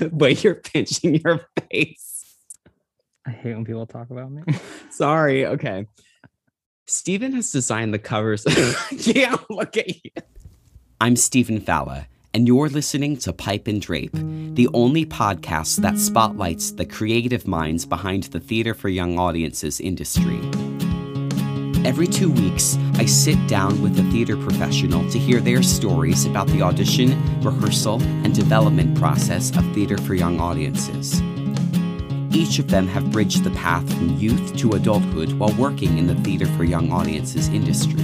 the 0.08 0.08
way 0.08 0.32
you're 0.32 0.54
pinching 0.54 1.16
your 1.16 1.46
face. 1.70 2.24
I 3.26 3.30
hate 3.30 3.54
when 3.54 3.64
people 3.64 3.86
talk 3.86 4.10
about 4.10 4.32
me. 4.32 4.42
Sorry. 4.90 5.46
Okay. 5.46 5.86
Stephen 6.86 7.32
has 7.34 7.52
designed 7.52 7.92
the 7.92 7.98
covers. 7.98 8.44
yeah, 8.90 9.36
look 9.50 9.76
at 9.76 9.88
you. 9.88 10.10
I'm 11.00 11.16
Stephen 11.16 11.60
Falla, 11.60 12.06
and 12.34 12.48
you're 12.48 12.68
listening 12.68 13.16
to 13.18 13.32
Pipe 13.32 13.68
and 13.68 13.80
Drape, 13.80 14.12
the 14.12 14.68
only 14.74 15.06
podcast 15.06 15.76
that 15.76 15.98
spotlights 15.98 16.72
the 16.72 16.84
creative 16.84 17.46
minds 17.46 17.86
behind 17.86 18.24
the 18.24 18.40
theater 18.40 18.74
for 18.74 18.88
young 18.88 19.18
audiences 19.18 19.80
industry. 19.80 20.40
Every 21.82 22.06
two 22.06 22.30
weeks, 22.30 22.76
I 22.96 23.06
sit 23.06 23.48
down 23.48 23.80
with 23.80 23.98
a 23.98 24.02
theater 24.10 24.36
professional 24.36 25.08
to 25.10 25.18
hear 25.18 25.40
their 25.40 25.62
stories 25.62 26.26
about 26.26 26.46
the 26.48 26.60
audition, 26.60 27.18
rehearsal, 27.40 28.02
and 28.02 28.34
development 28.34 28.98
process 28.98 29.56
of 29.56 29.64
theater 29.72 29.96
for 29.96 30.12
young 30.12 30.40
audiences. 30.40 31.22
Each 32.36 32.58
of 32.58 32.68
them 32.68 32.86
have 32.88 33.10
bridged 33.10 33.44
the 33.44 33.50
path 33.52 33.90
from 33.94 34.18
youth 34.18 34.54
to 34.58 34.72
adulthood 34.72 35.32
while 35.32 35.54
working 35.54 35.96
in 35.96 36.06
the 36.06 36.14
theater 36.16 36.44
for 36.44 36.64
young 36.64 36.92
audiences 36.92 37.48
industry. 37.48 38.02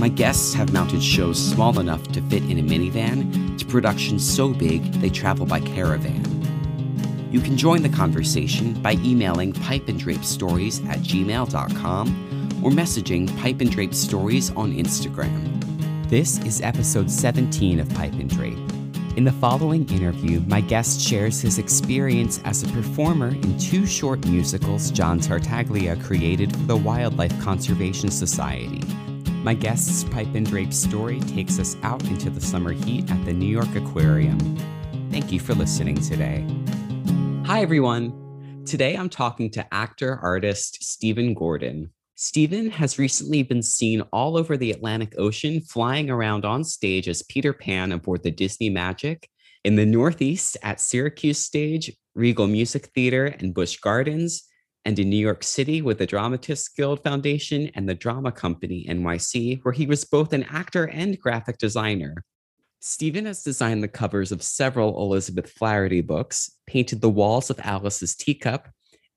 My 0.00 0.08
guests 0.08 0.52
have 0.54 0.72
mounted 0.72 1.02
shows 1.02 1.38
small 1.40 1.78
enough 1.78 2.02
to 2.08 2.20
fit 2.22 2.42
in 2.42 2.58
a 2.58 2.62
minivan 2.62 3.56
to 3.56 3.64
productions 3.66 4.28
so 4.28 4.48
big 4.52 4.82
they 4.94 5.10
travel 5.10 5.46
by 5.46 5.60
caravan. 5.60 6.26
You 7.30 7.40
can 7.40 7.56
join 7.56 7.82
the 7.82 7.88
conversation 7.88 8.74
by 8.82 8.94
emailing 8.94 9.52
pipeanddrapestories 9.52 10.84
at 10.88 10.98
gmail.com 10.98 12.31
or 12.62 12.70
messaging 12.70 13.26
Pipe 13.40 13.60
and 13.60 13.70
Drape 13.70 13.94
Stories 13.94 14.50
on 14.52 14.72
Instagram. 14.72 16.08
This 16.08 16.38
is 16.44 16.60
episode 16.60 17.10
17 17.10 17.80
of 17.80 17.88
Pipe 17.94 18.12
and 18.12 18.28
Drape. 18.28 18.58
In 19.16 19.24
the 19.24 19.32
following 19.32 19.86
interview, 19.90 20.40
my 20.46 20.60
guest 20.62 21.00
shares 21.00 21.40
his 21.40 21.58
experience 21.58 22.40
as 22.44 22.62
a 22.62 22.68
performer 22.68 23.28
in 23.28 23.58
two 23.58 23.84
short 23.84 24.26
musicals 24.26 24.90
John 24.90 25.20
Tartaglia 25.20 25.96
created 25.96 26.52
for 26.52 26.62
the 26.62 26.76
Wildlife 26.76 27.38
Conservation 27.42 28.10
Society. 28.10 28.80
My 29.42 29.54
guest's 29.54 30.04
Pipe 30.04 30.34
and 30.34 30.46
Drape 30.46 30.72
story 30.72 31.20
takes 31.20 31.58
us 31.58 31.76
out 31.82 32.02
into 32.04 32.30
the 32.30 32.40
summer 32.40 32.72
heat 32.72 33.10
at 33.10 33.24
the 33.24 33.32
New 33.32 33.48
York 33.48 33.74
Aquarium. 33.74 34.38
Thank 35.10 35.30
you 35.32 35.40
for 35.40 35.52
listening 35.52 35.96
today. 35.96 36.46
Hi, 37.44 37.60
everyone. 37.60 38.62
Today 38.64 38.94
I'm 38.94 39.10
talking 39.10 39.50
to 39.50 39.74
actor 39.74 40.18
artist 40.22 40.82
Stephen 40.82 41.34
Gordon. 41.34 41.90
Stephen 42.22 42.70
has 42.70 43.00
recently 43.00 43.42
been 43.42 43.64
seen 43.64 44.00
all 44.12 44.36
over 44.36 44.56
the 44.56 44.70
Atlantic 44.70 45.12
Ocean 45.18 45.60
flying 45.60 46.08
around 46.08 46.44
on 46.44 46.62
stage 46.62 47.08
as 47.08 47.24
Peter 47.24 47.52
Pan 47.52 47.90
aboard 47.90 48.22
the 48.22 48.30
Disney 48.30 48.70
Magic, 48.70 49.28
in 49.64 49.74
the 49.74 49.84
Northeast 49.84 50.56
at 50.62 50.80
Syracuse 50.80 51.40
Stage, 51.40 51.90
Reagle 52.16 52.48
Music 52.48 52.90
Theater, 52.94 53.26
and 53.26 53.52
Busch 53.52 53.76
Gardens, 53.78 54.44
and 54.84 54.96
in 55.00 55.10
New 55.10 55.16
York 55.16 55.42
City 55.42 55.82
with 55.82 55.98
the 55.98 56.06
Dramatists 56.06 56.68
Guild 56.68 57.02
Foundation 57.02 57.72
and 57.74 57.88
the 57.88 57.94
Drama 57.96 58.30
Company 58.30 58.86
NYC, 58.88 59.58
where 59.64 59.74
he 59.74 59.86
was 59.86 60.04
both 60.04 60.32
an 60.32 60.44
actor 60.44 60.84
and 60.84 61.18
graphic 61.18 61.58
designer. 61.58 62.14
Stephen 62.78 63.26
has 63.26 63.42
designed 63.42 63.82
the 63.82 63.88
covers 63.88 64.30
of 64.30 64.44
several 64.44 65.02
Elizabeth 65.02 65.50
Flaherty 65.50 66.02
books, 66.02 66.52
painted 66.68 67.00
the 67.00 67.10
walls 67.10 67.50
of 67.50 67.58
Alice's 67.58 68.14
teacup, 68.14 68.68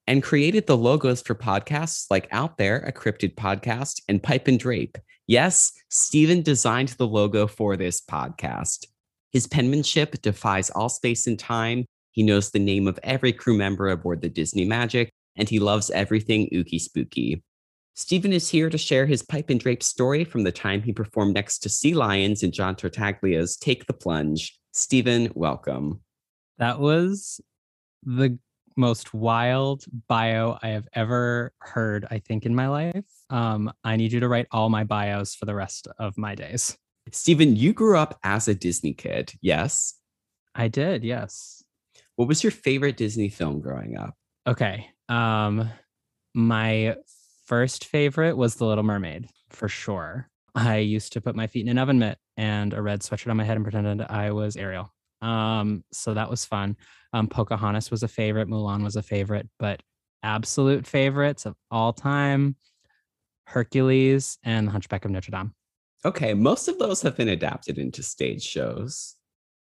and 0.08 0.24
created 0.24 0.68
the 0.68 0.78
logos 0.78 1.22
for 1.22 1.36
podcasts 1.36 2.06
like 2.10 2.28
Out 2.32 2.58
There, 2.58 2.78
a 2.80 2.92
cryptid 2.92 3.36
podcast, 3.36 4.02
and 4.08 4.22
Pipe 4.22 4.48
and 4.48 4.60
Drape. 4.60 4.98
Yes, 5.28 5.72
Stephen 5.90 6.42
designed 6.42 6.90
the 6.90 7.08
logo 7.08 7.48
for 7.48 7.76
this 7.76 8.02
podcast. 8.02 8.86
His 9.32 9.48
penmanship 9.48 10.22
defies 10.22 10.70
all 10.70 10.90
space 10.90 11.28
and 11.28 11.40
time. 11.40 11.86
He 12.12 12.24
knows 12.24 12.52
the 12.52 12.60
name 12.60 12.88
of 12.88 13.00
every 13.04 13.34
crew 13.34 13.58
member 13.58 13.90
aboard 13.90 14.22
the 14.22 14.30
Disney 14.30 14.66
Magic, 14.66 15.10
and 15.36 15.50
he 15.50 15.60
loves 15.60 15.90
everything 15.90 16.50
ooky 16.54 16.80
spooky. 16.80 17.44
Stephen 17.96 18.34
is 18.34 18.50
here 18.50 18.70
to 18.70 18.78
share 18.78 19.06
his 19.06 19.24
pipe 19.24 19.50
and 19.50 19.60
drape 19.60 19.82
story 19.82 20.24
from 20.24 20.44
the 20.44 20.52
time 20.52 20.82
he 20.82 20.92
performed 20.92 21.34
next 21.34 21.60
to 21.60 21.70
sea 21.70 21.94
lions 21.94 22.44
in 22.44 22.52
John 22.52 22.76
Tartaglia's 22.76 23.56
Take 23.56 23.88
the 23.88 23.94
Plunge. 23.94 24.60
Stephen, 24.74 25.32
welcome. 25.34 26.02
That 26.58 26.80
was 26.80 27.40
the 28.04 28.38
most 28.76 29.14
wild 29.14 29.86
bio 30.08 30.58
I 30.62 30.70
have 30.70 30.88
ever 30.94 31.54
heard, 31.60 32.06
I 32.10 32.20
think, 32.20 32.46
in 32.46 32.56
my 32.56 32.68
life. 32.68 33.06
Um, 33.30 33.72
I 33.84 33.96
need 33.96 34.12
you 34.12 34.20
to 34.20 34.28
write 34.28 34.48
all 34.52 34.70
my 34.70 34.84
bios 34.84 35.36
for 35.36 35.46
the 35.46 35.56
rest 35.56 35.88
of 36.00 36.18
my 36.18 36.36
days. 36.36 36.78
Stephen, 37.12 37.56
you 37.56 37.74
grew 37.74 37.98
up 37.98 38.20
as 38.24 38.48
a 38.48 38.56
Disney 38.56 38.94
kid, 38.94 39.34
yes? 39.42 39.96
I 40.56 40.68
did, 40.68 41.04
yes. 41.04 41.64
What 42.16 42.28
was 42.28 42.44
your 42.44 42.52
favorite 42.52 42.98
Disney 42.98 43.30
film 43.30 43.62
growing 43.62 43.98
up? 43.98 44.16
Okay. 44.48 44.90
Um, 45.10 45.70
my 46.34 46.96
first 47.46 47.86
favorite 47.86 48.38
was 48.38 48.56
The 48.56 48.66
Little 48.66 48.84
Mermaid, 48.84 49.30
for 49.50 49.68
sure. 49.68 50.30
I 50.56 50.78
used 50.78 51.14
to 51.14 51.22
put 51.22 51.36
my 51.36 51.48
feet 51.48 51.66
in 51.66 51.70
an 51.70 51.78
oven 51.78 52.00
mitt 52.00 52.18
and 52.38 52.74
a 52.74 52.82
red 52.82 53.02
sweatshirt 53.02 53.30
on 53.30 53.38
my 53.38 53.44
head 53.44 53.58
and 53.58 53.66
pretended 53.66 54.06
I 54.10 54.32
was 54.32 54.56
Ariel. 54.56 54.95
Um, 55.22 55.84
so 55.92 56.14
that 56.14 56.30
was 56.30 56.46
fun. 56.46 56.78
Um, 57.14 57.28
Pocahontas 57.28 57.92
was 57.92 58.04
a 58.04 58.08
favorite, 58.08 58.48
Mulan 58.48 58.84
was 58.84 58.96
a 58.96 59.04
favorite, 59.04 59.50
but 59.60 59.82
absolute 60.24 60.86
favorites 60.86 61.46
of 61.46 61.56
all 61.72 61.94
time 61.94 62.56
Hercules 63.48 64.38
and 64.44 64.68
The 64.68 64.72
Hunchback 64.72 65.06
of 65.06 65.12
Notre 65.12 65.32
Dame. 65.32 65.54
Okay, 66.04 66.34
most 66.34 66.68
of 66.68 66.78
those 66.78 67.02
have 67.02 67.16
been 67.16 67.30
adapted 67.30 67.78
into 67.78 68.04
stage 68.04 68.44
shows. 68.44 69.16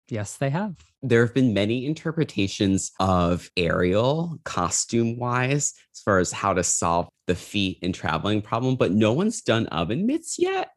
Yes, 0.08 0.36
they 0.36 0.50
have. 0.50 0.74
There 1.02 1.24
have 1.24 1.34
been 1.34 1.54
many 1.54 1.86
interpretations 1.86 2.90
of 2.98 3.48
Ariel 3.56 4.38
costume 4.44 5.18
wise, 5.18 5.72
as 5.94 6.00
far 6.00 6.18
as 6.18 6.32
how 6.32 6.52
to 6.52 6.64
solve 6.64 7.08
the 7.26 7.34
feet 7.34 7.78
and 7.82 7.94
traveling 7.94 8.42
problem, 8.42 8.76
but 8.76 8.90
no 8.90 9.12
one's 9.12 9.40
done 9.40 9.66
oven 9.68 10.06
mitts 10.06 10.36
yet. 10.38 10.70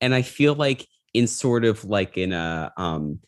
And 0.00 0.14
I 0.14 0.22
feel 0.22 0.54
like 0.54 0.86
in 1.14 1.26
sort 1.26 1.64
of 1.64 1.84
like 1.84 2.18
in 2.18 2.32
a 2.32 2.72
um 2.76 3.20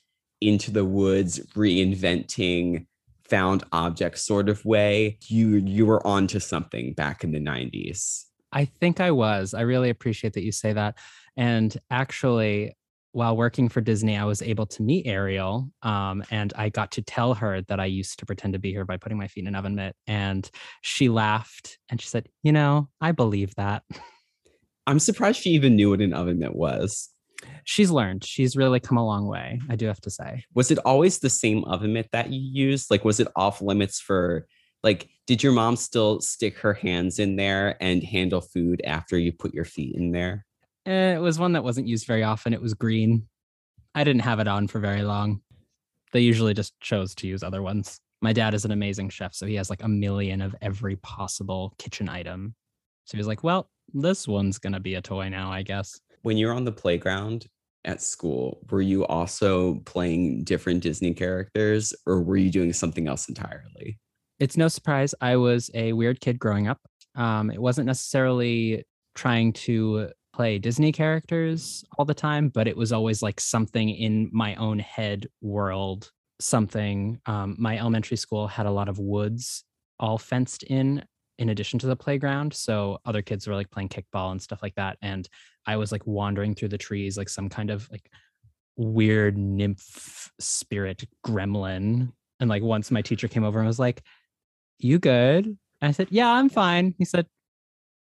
into 0.46 0.70
the 0.70 0.84
woods 0.84 1.38
reinventing 1.54 2.86
found 3.24 3.64
object 3.72 4.18
sort 4.18 4.48
of 4.48 4.64
way. 4.64 5.18
You 5.26 5.56
you 5.56 5.86
were 5.86 6.04
onto 6.06 6.38
something 6.38 6.92
back 6.94 7.24
in 7.24 7.32
the 7.32 7.40
90s 7.40 8.24
i 8.52 8.64
think 8.64 9.00
i 9.00 9.10
was. 9.10 9.54
I 9.54 9.62
really 9.62 9.90
appreciate 9.90 10.34
that 10.34 10.44
you 10.44 10.52
say 10.52 10.72
that. 10.72 10.96
And 11.36 11.76
actually 11.90 12.76
while 13.12 13.34
working 13.34 13.66
for 13.66 13.80
disney 13.80 14.14
i 14.14 14.24
was 14.24 14.42
able 14.42 14.66
to 14.66 14.82
meet 14.82 15.06
ariel 15.06 15.70
um, 15.82 16.22
and 16.30 16.52
i 16.54 16.68
got 16.68 16.92
to 16.92 17.00
tell 17.00 17.32
her 17.32 17.62
that 17.62 17.80
i 17.80 17.86
used 17.86 18.18
to 18.18 18.26
pretend 18.26 18.52
to 18.52 18.58
be 18.58 18.74
her 18.74 18.84
by 18.84 18.98
putting 18.98 19.16
my 19.16 19.26
feet 19.26 19.40
in 19.42 19.48
an 19.48 19.54
oven 19.54 19.74
mitt. 19.74 19.96
And 20.06 20.50
she 20.82 21.08
laughed 21.08 21.78
and 21.88 22.00
she 22.00 22.08
said 22.08 22.28
you 22.42 22.52
know 22.52 22.88
i 23.00 23.12
believe 23.12 23.54
that. 23.56 23.82
I'm 24.88 25.00
surprised 25.00 25.40
she 25.40 25.50
even 25.50 25.74
knew 25.74 25.90
what 25.90 26.00
an 26.00 26.12
oven 26.12 26.38
mitt 26.38 26.54
was 26.54 27.08
she's 27.66 27.90
learned. 27.90 28.24
She's 28.24 28.56
really 28.56 28.80
come 28.80 28.96
a 28.96 29.04
long 29.04 29.26
way, 29.26 29.60
I 29.68 29.76
do 29.76 29.86
have 29.86 30.00
to 30.02 30.10
say. 30.10 30.44
Was 30.54 30.70
it 30.70 30.78
always 30.78 31.18
the 31.18 31.28
same 31.28 31.64
oven 31.64 31.92
mitt 31.92 32.08
that 32.12 32.32
you 32.32 32.40
used? 32.40 32.90
Like, 32.90 33.04
was 33.04 33.20
it 33.20 33.28
off 33.36 33.60
limits 33.60 34.00
for, 34.00 34.46
like, 34.82 35.10
did 35.26 35.42
your 35.42 35.52
mom 35.52 35.76
still 35.76 36.20
stick 36.20 36.56
her 36.58 36.72
hands 36.72 37.18
in 37.18 37.36
there 37.36 37.76
and 37.82 38.02
handle 38.02 38.40
food 38.40 38.80
after 38.86 39.18
you 39.18 39.32
put 39.32 39.52
your 39.52 39.64
feet 39.64 39.96
in 39.96 40.12
there? 40.12 40.46
Eh, 40.86 41.16
it 41.16 41.20
was 41.20 41.38
one 41.38 41.52
that 41.52 41.64
wasn't 41.64 41.88
used 41.88 42.06
very 42.06 42.22
often. 42.22 42.54
It 42.54 42.62
was 42.62 42.72
green. 42.72 43.26
I 43.94 44.04
didn't 44.04 44.22
have 44.22 44.38
it 44.38 44.48
on 44.48 44.68
for 44.68 44.78
very 44.78 45.02
long. 45.02 45.40
They 46.12 46.20
usually 46.20 46.54
just 46.54 46.78
chose 46.80 47.14
to 47.16 47.26
use 47.26 47.42
other 47.42 47.62
ones. 47.62 48.00
My 48.22 48.32
dad 48.32 48.54
is 48.54 48.64
an 48.64 48.70
amazing 48.70 49.10
chef, 49.10 49.34
so 49.34 49.44
he 49.44 49.56
has 49.56 49.68
like 49.68 49.82
a 49.82 49.88
million 49.88 50.40
of 50.40 50.54
every 50.62 50.96
possible 50.96 51.74
kitchen 51.78 52.08
item. 52.08 52.54
So 53.04 53.16
he's 53.16 53.26
like, 53.26 53.42
well, 53.42 53.68
this 53.92 54.26
one's 54.26 54.58
going 54.58 54.72
to 54.72 54.80
be 54.80 54.94
a 54.94 55.02
toy 55.02 55.28
now, 55.28 55.50
I 55.50 55.62
guess 55.62 56.00
when 56.26 56.36
you're 56.36 56.52
on 56.52 56.64
the 56.64 56.72
playground 56.72 57.46
at 57.86 58.02
school, 58.02 58.60
were 58.70 58.82
you 58.82 59.06
also 59.06 59.76
playing 59.86 60.44
different 60.44 60.82
Disney 60.82 61.14
characters 61.14 61.94
or 62.04 62.20
were 62.20 62.36
you 62.36 62.50
doing 62.50 62.72
something 62.72 63.08
else 63.08 63.28
entirely? 63.28 63.98
It's 64.38 64.56
no 64.56 64.68
surprise 64.68 65.14
I 65.20 65.36
was 65.36 65.70
a 65.72 65.92
weird 65.94 66.20
kid 66.20 66.38
growing 66.38 66.68
up. 66.68 66.80
Um, 67.14 67.50
it 67.50 67.60
wasn't 67.60 67.86
necessarily 67.86 68.84
trying 69.14 69.54
to 69.54 70.10
play 70.34 70.58
Disney 70.58 70.92
characters 70.92 71.82
all 71.96 72.04
the 72.04 72.12
time, 72.12 72.50
but 72.50 72.68
it 72.68 72.76
was 72.76 72.92
always 72.92 73.22
like 73.22 73.40
something 73.40 73.88
in 73.88 74.28
my 74.32 74.54
own 74.56 74.78
head 74.78 75.26
world. 75.40 76.10
Something. 76.38 77.18
Um, 77.24 77.56
my 77.58 77.78
elementary 77.78 78.18
school 78.18 78.46
had 78.46 78.66
a 78.66 78.70
lot 78.70 78.90
of 78.90 78.98
woods 78.98 79.64
all 79.98 80.18
fenced 80.18 80.62
in 80.64 81.02
in 81.38 81.48
addition 81.50 81.78
to 81.80 81.86
the 81.86 81.96
playground. 81.96 82.54
So 82.54 82.98
other 83.04 83.22
kids 83.22 83.46
were 83.46 83.54
like 83.54 83.70
playing 83.70 83.88
kickball 83.88 84.30
and 84.32 84.40
stuff 84.40 84.62
like 84.62 84.74
that. 84.76 84.98
And 85.02 85.28
I 85.66 85.76
was 85.76 85.92
like 85.92 86.06
wandering 86.06 86.54
through 86.54 86.68
the 86.68 86.78
trees 86.78 87.18
like 87.18 87.28
some 87.28 87.48
kind 87.48 87.70
of 87.70 87.88
like 87.90 88.10
weird 88.76 89.36
nymph 89.36 90.30
spirit 90.38 91.04
gremlin. 91.24 92.12
And 92.40 92.50
like 92.50 92.62
once 92.62 92.90
my 92.90 93.02
teacher 93.02 93.28
came 93.28 93.44
over 93.44 93.58
and 93.58 93.66
was 93.66 93.78
like, 93.78 94.02
You 94.78 94.98
good? 94.98 95.46
And 95.46 95.58
I 95.88 95.90
said, 95.90 96.08
Yeah, 96.10 96.30
I'm 96.30 96.48
fine. 96.48 96.94
He 96.98 97.04
said, 97.04 97.26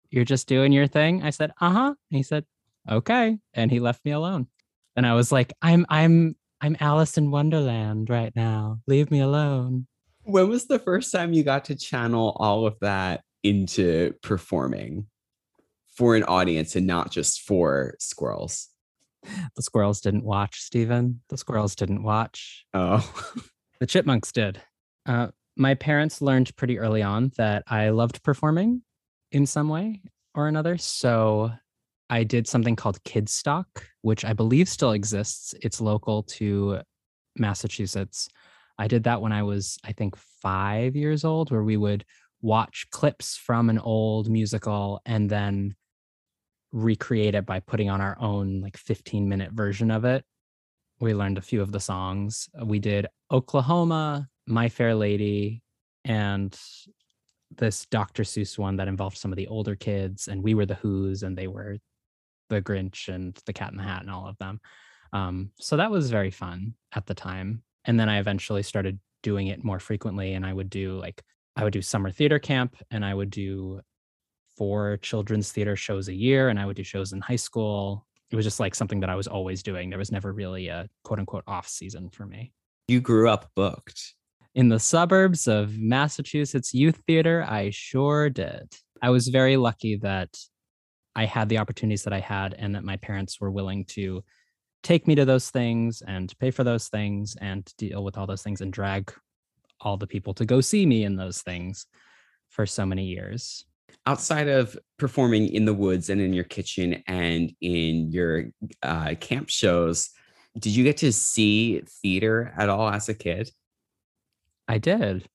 You're 0.09 0.25
just 0.25 0.47
doing 0.47 0.71
your 0.71 0.87
thing? 0.87 1.23
I 1.23 1.29
said, 1.29 1.51
Uh 1.59 1.71
huh. 1.71 1.93
He 2.09 2.23
said, 2.23 2.45
Okay. 2.89 3.37
And 3.53 3.71
he 3.71 3.79
left 3.79 4.03
me 4.05 4.11
alone. 4.11 4.47
And 4.95 5.05
I 5.05 5.13
was 5.13 5.31
like, 5.31 5.53
I'm, 5.61 5.85
I'm, 5.89 6.35
I'm 6.61 6.77
Alice 6.79 7.17
in 7.17 7.31
Wonderland 7.31 8.09
right 8.09 8.33
now. 8.35 8.79
Leave 8.87 9.11
me 9.11 9.19
alone. 9.19 9.87
When 10.25 10.49
was 10.49 10.65
the 10.65 10.79
first 10.79 11.11
time 11.11 11.33
you 11.33 11.43
got 11.43 11.65
to 11.65 11.75
channel 11.75 12.35
all 12.39 12.65
of 12.65 12.77
that 12.81 13.21
into 13.43 14.13
performing 14.23 15.05
for 15.95 16.15
an 16.15 16.23
audience 16.23 16.75
and 16.75 16.87
not 16.87 17.11
just 17.11 17.41
for 17.41 17.95
squirrels? 17.99 18.69
The 19.55 19.61
squirrels 19.61 20.01
didn't 20.01 20.23
watch, 20.23 20.61
Stephen. 20.61 21.21
The 21.29 21.37
squirrels 21.37 21.75
didn't 21.75 22.03
watch. 22.03 22.65
Oh. 22.73 23.07
the 23.79 23.87
chipmunks 23.87 24.31
did. 24.31 24.61
Uh, 25.05 25.27
my 25.55 25.75
parents 25.75 26.21
learned 26.21 26.55
pretty 26.55 26.79
early 26.79 27.01
on 27.01 27.31
that 27.37 27.63
I 27.67 27.89
loved 27.89 28.23
performing 28.23 28.81
in 29.31 29.45
some 29.45 29.69
way 29.69 30.01
or 30.33 30.47
another. 30.47 30.77
So 30.77 31.51
I 32.09 32.23
did 32.23 32.47
something 32.47 32.75
called 32.75 33.03
Kidstock, 33.03 33.65
which 34.01 34.25
I 34.25 34.33
believe 34.33 34.69
still 34.69 34.91
exists. 34.91 35.53
It's 35.61 35.81
local 35.81 36.23
to 36.23 36.81
Massachusetts. 37.37 38.27
I 38.77 38.87
did 38.87 39.03
that 39.03 39.21
when 39.21 39.31
I 39.31 39.43
was, 39.43 39.77
I 39.83 39.93
think, 39.93 40.15
five 40.41 40.95
years 40.95 41.23
old, 41.23 41.51
where 41.51 41.63
we 41.63 41.77
would 41.77 42.05
watch 42.41 42.87
clips 42.91 43.37
from 43.37 43.69
an 43.69 43.79
old 43.79 44.29
musical 44.29 45.01
and 45.05 45.29
then 45.29 45.75
recreate 46.71 47.35
it 47.35 47.45
by 47.45 47.59
putting 47.61 47.89
on 47.89 48.01
our 48.01 48.17
own 48.19 48.59
like 48.59 48.77
15 48.77 49.29
minute 49.29 49.51
version 49.53 49.91
of 49.91 50.03
it. 50.05 50.23
We 50.99 51.13
learned 51.13 51.37
a 51.37 51.41
few 51.41 51.61
of 51.61 51.71
the 51.71 51.79
songs. 51.79 52.49
We 52.61 52.79
did 52.79 53.07
Oklahoma, 53.31 54.27
My 54.45 54.69
Fair 54.69 54.93
Lady, 54.93 55.61
and 56.03 56.57
this 57.57 57.85
Dr. 57.85 58.23
Seuss 58.23 58.57
one 58.57 58.77
that 58.77 58.87
involved 58.87 59.17
some 59.17 59.31
of 59.31 59.37
the 59.37 59.47
older 59.47 59.75
kids, 59.75 60.27
and 60.27 60.43
we 60.43 60.53
were 60.53 60.65
the 60.65 60.75
Who's, 60.75 61.23
and 61.23 61.37
they 61.37 61.47
were 61.47 61.77
the 62.49 62.61
Grinch 62.61 63.07
and 63.07 63.37
the 63.45 63.53
Cat 63.53 63.71
in 63.71 63.77
the 63.77 63.83
Hat 63.83 64.01
and 64.01 64.11
all 64.11 64.27
of 64.27 64.37
them. 64.37 64.59
Um, 65.13 65.51
so 65.59 65.77
that 65.77 65.91
was 65.91 66.11
very 66.11 66.31
fun 66.31 66.75
at 66.93 67.05
the 67.05 67.13
time. 67.13 67.63
And 67.85 67.99
then 67.99 68.09
I 68.09 68.19
eventually 68.19 68.63
started 68.63 68.99
doing 69.23 69.47
it 69.47 69.63
more 69.63 69.79
frequently, 69.79 70.33
and 70.33 70.45
I 70.45 70.53
would 70.53 70.69
do 70.69 70.99
like 70.99 71.23
I 71.55 71.63
would 71.63 71.73
do 71.73 71.81
summer 71.81 72.11
theater 72.11 72.39
camp, 72.39 72.75
and 72.91 73.05
I 73.05 73.13
would 73.13 73.29
do 73.29 73.81
four 74.57 74.97
children's 74.97 75.51
theater 75.51 75.75
shows 75.75 76.07
a 76.07 76.13
year, 76.13 76.49
and 76.49 76.59
I 76.59 76.65
would 76.65 76.75
do 76.75 76.83
shows 76.83 77.13
in 77.13 77.21
high 77.21 77.35
school. 77.35 78.05
It 78.31 78.35
was 78.35 78.45
just 78.45 78.59
like 78.59 78.75
something 78.75 78.99
that 79.01 79.09
I 79.09 79.15
was 79.15 79.27
always 79.27 79.63
doing. 79.63 79.89
There 79.89 79.99
was 79.99 80.11
never 80.11 80.33
really 80.33 80.67
a 80.67 80.87
quote 81.03 81.19
unquote 81.19 81.43
off 81.47 81.67
season 81.67 82.09
for 82.09 82.25
me. 82.25 82.51
You 82.87 83.01
grew 83.01 83.29
up 83.29 83.49
booked. 83.55 84.13
In 84.53 84.69
the 84.69 84.79
suburbs 84.79 85.47
of 85.47 85.77
Massachusetts 85.77 86.73
Youth 86.73 87.01
Theater, 87.07 87.45
I 87.47 87.71
sure 87.71 88.29
did. 88.29 88.73
I 89.01 89.09
was 89.09 89.27
very 89.27 89.57
lucky 89.57 89.97
that 89.97 90.29
I 91.15 91.25
had 91.25 91.49
the 91.49 91.57
opportunities 91.57 92.03
that 92.03 92.13
I 92.13 92.19
had 92.19 92.53
and 92.57 92.75
that 92.75 92.83
my 92.83 92.97
parents 92.97 93.39
were 93.39 93.51
willing 93.51 93.85
to 93.85 94.23
take 94.85 95.07
me 95.07 95.15
to 95.15 95.25
those 95.25 95.49
things 95.49 96.03
and 96.03 96.31
pay 96.37 96.51
for 96.51 96.63
those 96.63 96.89
things 96.89 97.35
and 97.41 97.73
deal 97.75 98.03
with 98.03 98.19
all 98.19 98.27
those 98.27 98.43
things 98.43 98.61
and 98.61 98.71
drag 98.71 99.11
all 99.81 99.97
the 99.97 100.05
people 100.05 100.31
to 100.31 100.45
go 100.45 100.61
see 100.61 100.85
me 100.85 101.03
in 101.03 101.15
those 101.15 101.41
things 101.41 101.87
for 102.49 102.67
so 102.67 102.85
many 102.85 103.03
years. 103.03 103.65
Outside 104.05 104.47
of 104.47 104.77
performing 104.99 105.47
in 105.47 105.65
the 105.65 105.73
woods 105.73 106.11
and 106.11 106.21
in 106.21 106.33
your 106.33 106.43
kitchen 106.43 107.03
and 107.07 107.51
in 107.61 108.11
your 108.11 108.45
uh, 108.83 109.15
camp 109.19 109.49
shows, 109.49 110.11
did 110.59 110.75
you 110.75 110.83
get 110.83 110.97
to 110.97 111.11
see 111.11 111.81
theater 112.03 112.53
at 112.55 112.69
all 112.69 112.87
as 112.87 113.09
a 113.09 113.15
kid? 113.15 113.49
I 114.67 114.77
did. 114.77 115.27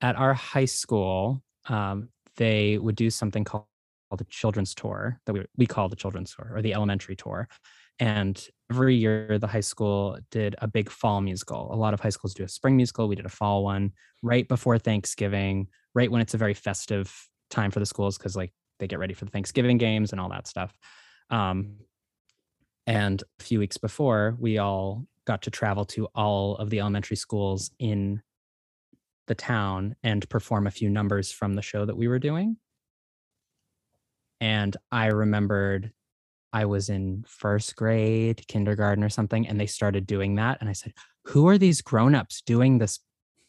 At 0.00 0.16
our 0.16 0.32
high 0.32 0.64
school, 0.64 1.42
um, 1.68 2.08
they 2.36 2.78
would 2.78 2.96
do 2.96 3.10
something 3.10 3.44
called 3.44 3.66
the 4.16 4.24
children's 4.30 4.74
tour 4.74 5.20
that 5.26 5.34
we, 5.34 5.44
we 5.58 5.66
call 5.66 5.90
the 5.90 5.96
children's 5.96 6.34
tour 6.34 6.52
or 6.54 6.62
the 6.62 6.72
elementary 6.72 7.16
tour. 7.16 7.46
And 8.00 8.42
every 8.70 8.96
year, 8.96 9.38
the 9.38 9.46
high 9.46 9.60
school 9.60 10.18
did 10.30 10.56
a 10.58 10.66
big 10.66 10.90
fall 10.90 11.20
musical. 11.20 11.72
A 11.72 11.76
lot 11.76 11.92
of 11.94 12.00
high 12.00 12.08
schools 12.08 12.32
do 12.34 12.42
a 12.42 12.48
spring 12.48 12.76
musical. 12.76 13.06
We 13.06 13.14
did 13.14 13.26
a 13.26 13.30
fall 13.30 13.62
one 13.62 13.92
right 14.22 14.48
before 14.48 14.78
Thanksgiving, 14.78 15.68
right 15.94 16.10
when 16.10 16.22
it's 16.22 16.34
a 16.34 16.38
very 16.38 16.54
festive 16.54 17.14
time 17.50 17.70
for 17.70 17.78
the 17.78 17.86
schools 17.86 18.16
because, 18.16 18.34
like, 18.34 18.52
they 18.78 18.88
get 18.88 18.98
ready 18.98 19.12
for 19.12 19.26
the 19.26 19.30
Thanksgiving 19.30 19.76
games 19.76 20.12
and 20.12 20.20
all 20.20 20.30
that 20.30 20.46
stuff. 20.46 20.74
Um, 21.28 21.76
and 22.86 23.22
a 23.38 23.42
few 23.42 23.58
weeks 23.58 23.76
before, 23.76 24.34
we 24.40 24.56
all 24.56 25.06
got 25.26 25.42
to 25.42 25.50
travel 25.50 25.84
to 25.84 26.06
all 26.14 26.56
of 26.56 26.70
the 26.70 26.80
elementary 26.80 27.16
schools 27.16 27.70
in 27.78 28.22
the 29.26 29.34
town 29.34 29.94
and 30.02 30.28
perform 30.30 30.66
a 30.66 30.70
few 30.70 30.88
numbers 30.88 31.30
from 31.30 31.54
the 31.54 31.62
show 31.62 31.84
that 31.84 31.96
we 31.96 32.08
were 32.08 32.18
doing. 32.18 32.56
And 34.40 34.74
I 34.90 35.06
remembered 35.08 35.92
I 36.52 36.64
was 36.64 36.88
in 36.88 37.24
first 37.26 37.76
grade, 37.76 38.44
kindergarten, 38.48 39.04
or 39.04 39.08
something, 39.08 39.46
and 39.46 39.60
they 39.60 39.66
started 39.66 40.06
doing 40.06 40.34
that. 40.36 40.58
And 40.60 40.68
I 40.68 40.72
said, 40.72 40.92
Who 41.26 41.48
are 41.48 41.58
these 41.58 41.82
grown-ups 41.82 42.42
doing 42.42 42.78
this 42.78 42.98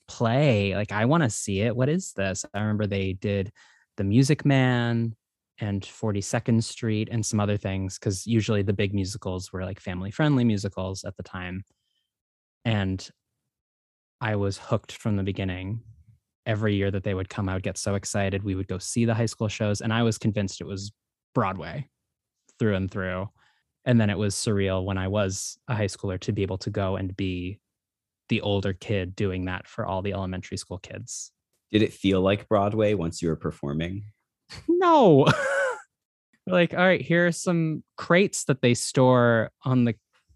play? 0.08 0.76
Like, 0.76 0.92
I 0.92 1.06
want 1.06 1.24
to 1.24 1.30
see 1.30 1.62
it. 1.62 1.76
What 1.76 1.90
is 1.90 2.14
this? 2.14 2.46
I 2.54 2.60
remember 2.60 2.86
they 2.86 3.14
did 3.14 3.52
The 3.98 4.04
Music 4.04 4.46
Man 4.46 5.16
and 5.60 5.82
42nd 5.82 6.64
Street 6.64 7.10
and 7.12 7.26
some 7.26 7.40
other 7.40 7.58
things 7.58 7.98
because 7.98 8.26
usually 8.26 8.62
the 8.62 8.74
big 8.74 8.94
musicals 8.94 9.52
were 9.54 9.64
like 9.64 9.80
family 9.80 10.10
friendly 10.12 10.44
musicals 10.44 11.04
at 11.04 11.16
the 11.18 11.24
time. 11.24 11.64
And 12.66 13.08
I 14.20 14.36
was 14.36 14.58
hooked 14.58 14.92
from 14.92 15.16
the 15.16 15.24
beginning. 15.24 15.82
Every 16.46 16.76
year 16.76 16.90
that 16.92 17.04
they 17.04 17.14
would 17.14 17.30
come, 17.30 17.48
I 17.50 17.54
would 17.54 17.64
get 17.64 17.78
so 17.78 17.96
excited. 17.96 18.44
We 18.44 18.56
would 18.56 18.68
go 18.68 18.80
see 18.80 19.06
the 19.06 19.14
high 19.14 19.28
school 19.28 19.48
shows, 19.48 19.82
and 19.82 19.94
I 19.94 20.02
was 20.04 20.18
convinced 20.18 20.60
it 20.60 20.68
was 20.68 20.92
Broadway 21.34 21.88
through 22.62 22.76
and 22.76 22.92
through. 22.92 23.28
And 23.86 24.00
then 24.00 24.12
it 24.12 24.18
was 24.18 24.36
surreal 24.36 24.86
when 24.86 25.00
I 25.00 25.08
was 25.08 25.58
a 25.68 25.76
high 25.76 25.88
schooler 25.88 26.20
to 26.20 26.32
be 26.32 26.44
able 26.44 26.60
to 26.60 26.70
go 26.70 26.96
and 26.96 27.18
be 27.18 27.60
the 28.30 28.42
older 28.42 28.74
kid 28.74 29.16
doing 29.16 29.46
that 29.46 29.68
for 29.68 29.84
all 29.84 30.04
the 30.04 30.14
elementary 30.14 30.58
school 30.58 30.78
kids. 30.78 31.32
Did 31.72 31.82
it 31.82 31.92
feel 31.92 32.22
like 32.22 32.48
Broadway 32.48 32.94
once 32.94 33.20
you 33.20 33.30
were 33.30 33.36
performing? 33.36 34.04
No. 34.70 35.26
like, 36.48 36.76
all 36.76 36.86
right, 36.86 37.02
here 37.02 37.26
are 37.26 37.32
some 37.32 37.84
crates 37.98 38.44
that 38.44 38.62
they 38.62 38.76
store 38.76 39.50
on 39.66 39.86
the 39.86 39.96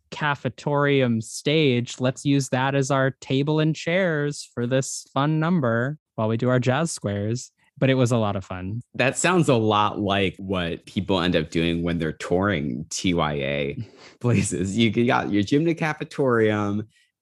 cafetorium 0.09 1.21
stage. 1.21 1.99
Let's 1.99 2.25
use 2.25 2.49
that 2.49 2.73
as 2.73 2.89
our 2.89 3.11
table 3.21 3.59
and 3.59 3.75
chairs 3.75 4.49
for 4.55 4.65
this 4.65 5.05
fun 5.13 5.39
number 5.39 5.99
while 6.15 6.27
we 6.27 6.37
do 6.37 6.49
our 6.49 6.59
jazz 6.59 6.91
squares. 6.91 7.51
But 7.77 7.89
it 7.89 7.95
was 7.95 8.11
a 8.11 8.17
lot 8.17 8.37
of 8.37 8.45
fun. 8.45 8.81
That 8.93 9.17
sounds 9.17 9.49
a 9.49 9.55
lot 9.55 9.99
like 9.99 10.35
what 10.37 10.85
people 10.85 11.19
end 11.19 11.35
up 11.35 11.49
doing 11.49 11.83
when 11.83 11.97
they're 11.97 12.13
touring 12.13 12.85
TYA 12.89 13.85
places. 14.21 14.77
You 14.77 15.05
got 15.05 15.31
your 15.31 15.43
gym 15.43 15.65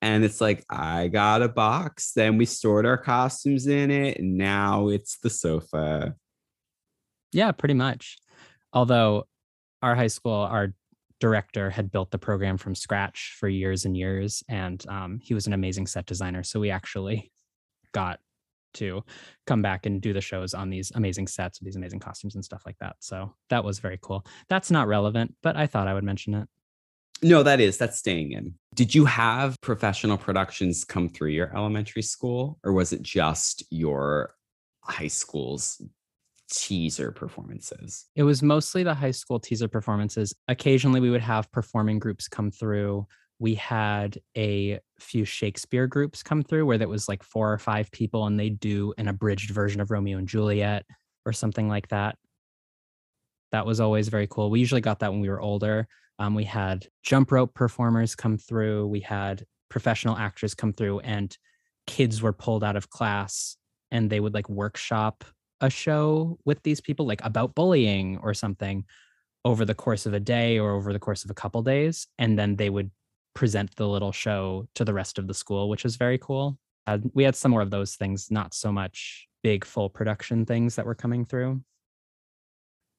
and 0.03 0.25
it's 0.25 0.41
like, 0.41 0.65
I 0.69 1.07
got 1.07 1.41
a 1.41 1.47
box. 1.47 2.11
Then 2.11 2.37
we 2.37 2.45
stored 2.45 2.85
our 2.85 2.97
costumes 2.97 3.67
in 3.67 3.89
it, 3.89 4.19
and 4.19 4.37
now 4.37 4.89
it's 4.89 5.17
the 5.19 5.29
sofa. 5.29 6.15
Yeah, 7.31 7.53
pretty 7.53 7.73
much. 7.73 8.17
Although 8.73 9.27
our 9.81 9.95
high 9.95 10.07
school, 10.07 10.33
our 10.33 10.73
director 11.21 11.69
had 11.69 11.89
built 11.89 12.11
the 12.11 12.17
program 12.17 12.57
from 12.57 12.75
scratch 12.75 13.37
for 13.39 13.47
years 13.47 13.85
and 13.85 13.95
years, 13.95 14.43
and 14.49 14.85
um, 14.89 15.19
he 15.23 15.33
was 15.33 15.47
an 15.47 15.53
amazing 15.53 15.87
set 15.87 16.05
designer. 16.05 16.43
So 16.43 16.59
we 16.59 16.69
actually 16.69 17.31
got 17.93 18.19
to 18.73 19.03
come 19.47 19.61
back 19.61 19.85
and 19.85 20.01
do 20.01 20.13
the 20.13 20.21
shows 20.21 20.53
on 20.53 20.69
these 20.69 20.91
amazing 20.95 21.27
sets 21.27 21.59
with 21.59 21.65
these 21.65 21.75
amazing 21.75 21.99
costumes 21.99 22.35
and 22.35 22.43
stuff 22.43 22.63
like 22.65 22.77
that. 22.79 22.95
So 22.99 23.33
that 23.49 23.63
was 23.63 23.79
very 23.79 23.99
cool. 24.01 24.25
That's 24.49 24.71
not 24.71 24.87
relevant, 24.87 25.35
but 25.41 25.55
I 25.55 25.67
thought 25.67 25.87
I 25.87 25.93
would 25.93 26.03
mention 26.03 26.33
it. 26.33 26.47
No, 27.21 27.41
that 27.43 27.61
is 27.61 27.77
that's 27.77 27.97
staying 27.97 28.33
in. 28.33 28.53
Did 28.75 28.93
you 28.93 29.05
have 29.05 29.59
professional 29.61 30.17
productions 30.17 30.83
come 30.83 31.07
through 31.07 31.29
your 31.29 31.55
elementary 31.55 32.01
school, 32.01 32.59
or 32.63 32.73
was 32.73 32.91
it 32.91 33.01
just 33.01 33.63
your 33.69 34.35
high 34.81 35.07
school's 35.07 35.81
teaser 36.51 37.11
performances? 37.11 38.05
It 38.15 38.23
was 38.23 38.43
mostly 38.43 38.83
the 38.83 38.93
high 38.93 39.11
school 39.11 39.39
teaser 39.39 39.69
performances. 39.69 40.35
Occasionally, 40.47 40.99
we 40.99 41.09
would 41.09 41.21
have 41.21 41.51
performing 41.51 41.99
groups 41.99 42.27
come 42.27 42.51
through. 42.51 43.07
We 43.43 43.55
had 43.55 44.19
a 44.37 44.79
few 45.01 45.25
Shakespeare 45.25 45.85
groups 45.85 46.23
come 46.23 46.43
through 46.43 46.65
where 46.65 46.77
that 46.77 46.87
was 46.87 47.09
like 47.09 47.21
four 47.23 47.51
or 47.51 47.57
five 47.57 47.91
people 47.91 48.25
and 48.25 48.39
they 48.39 48.49
do 48.49 48.93
an 48.97 49.09
abridged 49.09 49.49
version 49.49 49.81
of 49.81 49.91
Romeo 49.91 50.17
and 50.17 50.29
Juliet 50.29 50.85
or 51.25 51.33
something 51.33 51.67
like 51.67 51.89
that. 51.89 52.15
That 53.51 53.65
was 53.65 53.81
always 53.81 54.07
very 54.07 54.27
cool. 54.27 54.49
We 54.49 54.61
usually 54.61 54.79
got 54.79 54.99
that 54.99 55.11
when 55.11 55.19
we 55.19 55.27
were 55.27 55.41
older. 55.41 55.89
Um, 56.19 56.35
we 56.35 56.45
had 56.45 56.87
jump 57.03 57.33
rope 57.33 57.53
performers 57.53 58.15
come 58.15 58.37
through. 58.37 58.87
We 58.87 59.01
had 59.01 59.43
professional 59.67 60.15
actors 60.15 60.55
come 60.55 60.71
through, 60.71 60.99
and 60.99 61.37
kids 61.85 62.21
were 62.21 62.31
pulled 62.31 62.63
out 62.63 62.77
of 62.77 62.91
class 62.91 63.57
and 63.91 64.09
they 64.09 64.21
would 64.21 64.33
like 64.33 64.47
workshop 64.47 65.25
a 65.59 65.69
show 65.69 66.39
with 66.45 66.63
these 66.63 66.79
people, 66.79 67.05
like 67.05 67.21
about 67.25 67.55
bullying 67.55 68.19
or 68.23 68.33
something, 68.33 68.85
over 69.43 69.65
the 69.65 69.75
course 69.75 70.05
of 70.05 70.13
a 70.13 70.21
day 70.21 70.59
or 70.59 70.71
over 70.71 70.93
the 70.93 70.99
course 70.99 71.25
of 71.25 71.29
a 71.29 71.33
couple 71.33 71.61
days. 71.61 72.07
And 72.17 72.39
then 72.39 72.55
they 72.55 72.69
would 72.69 72.89
present 73.33 73.75
the 73.75 73.87
little 73.87 74.11
show 74.11 74.67
to 74.75 74.85
the 74.85 74.93
rest 74.93 75.17
of 75.19 75.27
the 75.27 75.33
school, 75.33 75.69
which 75.69 75.83
was 75.83 75.95
very 75.95 76.17
cool. 76.17 76.57
Uh, 76.85 76.99
we 77.13 77.23
had 77.23 77.35
some 77.35 77.51
more 77.51 77.61
of 77.61 77.71
those 77.71 77.95
things, 77.95 78.29
not 78.29 78.53
so 78.53 78.71
much 78.71 79.27
big 79.41 79.65
full 79.65 79.89
production 79.89 80.45
things 80.45 80.75
that 80.75 80.85
were 80.85 80.95
coming 80.95 81.25
through. 81.25 81.61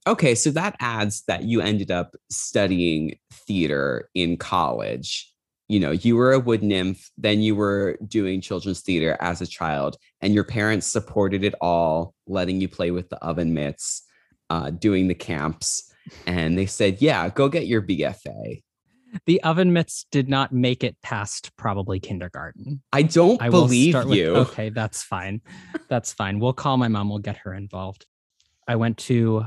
Okay, 0.07 0.35
so 0.35 0.51
that 0.51 0.77
adds 0.81 1.23
that 1.29 1.45
you 1.45 1.63
ended 1.63 1.91
up 1.91 2.15
studying 2.31 3.17
theater 3.33 4.11
in 4.15 4.37
college. 4.37 5.33
you 5.69 5.81
know, 5.81 5.93
you 5.93 6.15
were 6.17 6.33
a 6.33 6.39
wood 6.39 6.63
nymph, 6.63 7.11
then 7.17 7.41
you 7.41 7.57
were 7.57 7.97
doing 8.07 8.41
children's 8.41 8.81
theater 8.81 9.17
as 9.21 9.41
a 9.41 9.47
child, 9.47 9.97
and 10.21 10.35
your 10.35 10.45
parents 10.45 10.87
supported 10.87 11.43
it 11.43 11.55
all, 11.61 12.15
letting 12.27 12.61
you 12.61 12.69
play 12.69 12.91
with 12.91 13.09
the 13.09 13.17
oven 13.25 13.55
mitts, 13.55 14.03
uh, 14.51 14.71
doing 14.71 15.09
the 15.09 15.15
camps. 15.15 15.91
And 16.27 16.59
they 16.59 16.67
said, 16.67 17.01
yeah, 17.01 17.31
go 17.31 17.49
get 17.49 17.67
your 17.67 17.81
BFA. 17.81 18.63
The 19.27 19.43
oven 19.43 19.73
mitts 19.73 20.07
did 20.11 20.29
not 20.29 20.53
make 20.53 20.85
it 20.85 20.97
past 21.03 21.51
probably 21.57 22.01
kindergarten. 22.01 22.83
I 22.93 23.03
don't 23.03 23.41
I 23.41 23.49
believe 23.49 23.95
with- 23.95 24.17
you. 24.17 24.35
okay, 24.37 24.71
that's 24.71 25.03
fine. 25.03 25.41
That's 25.89 26.13
fine. 26.13 26.39
We'll 26.39 26.53
call 26.53 26.77
my 26.77 26.89
mom. 26.89 27.09
We'll 27.09 27.19
get 27.19 27.37
her 27.39 27.55
involved. 27.55 28.07
I 28.67 28.77
went 28.77 28.99
to 28.99 29.45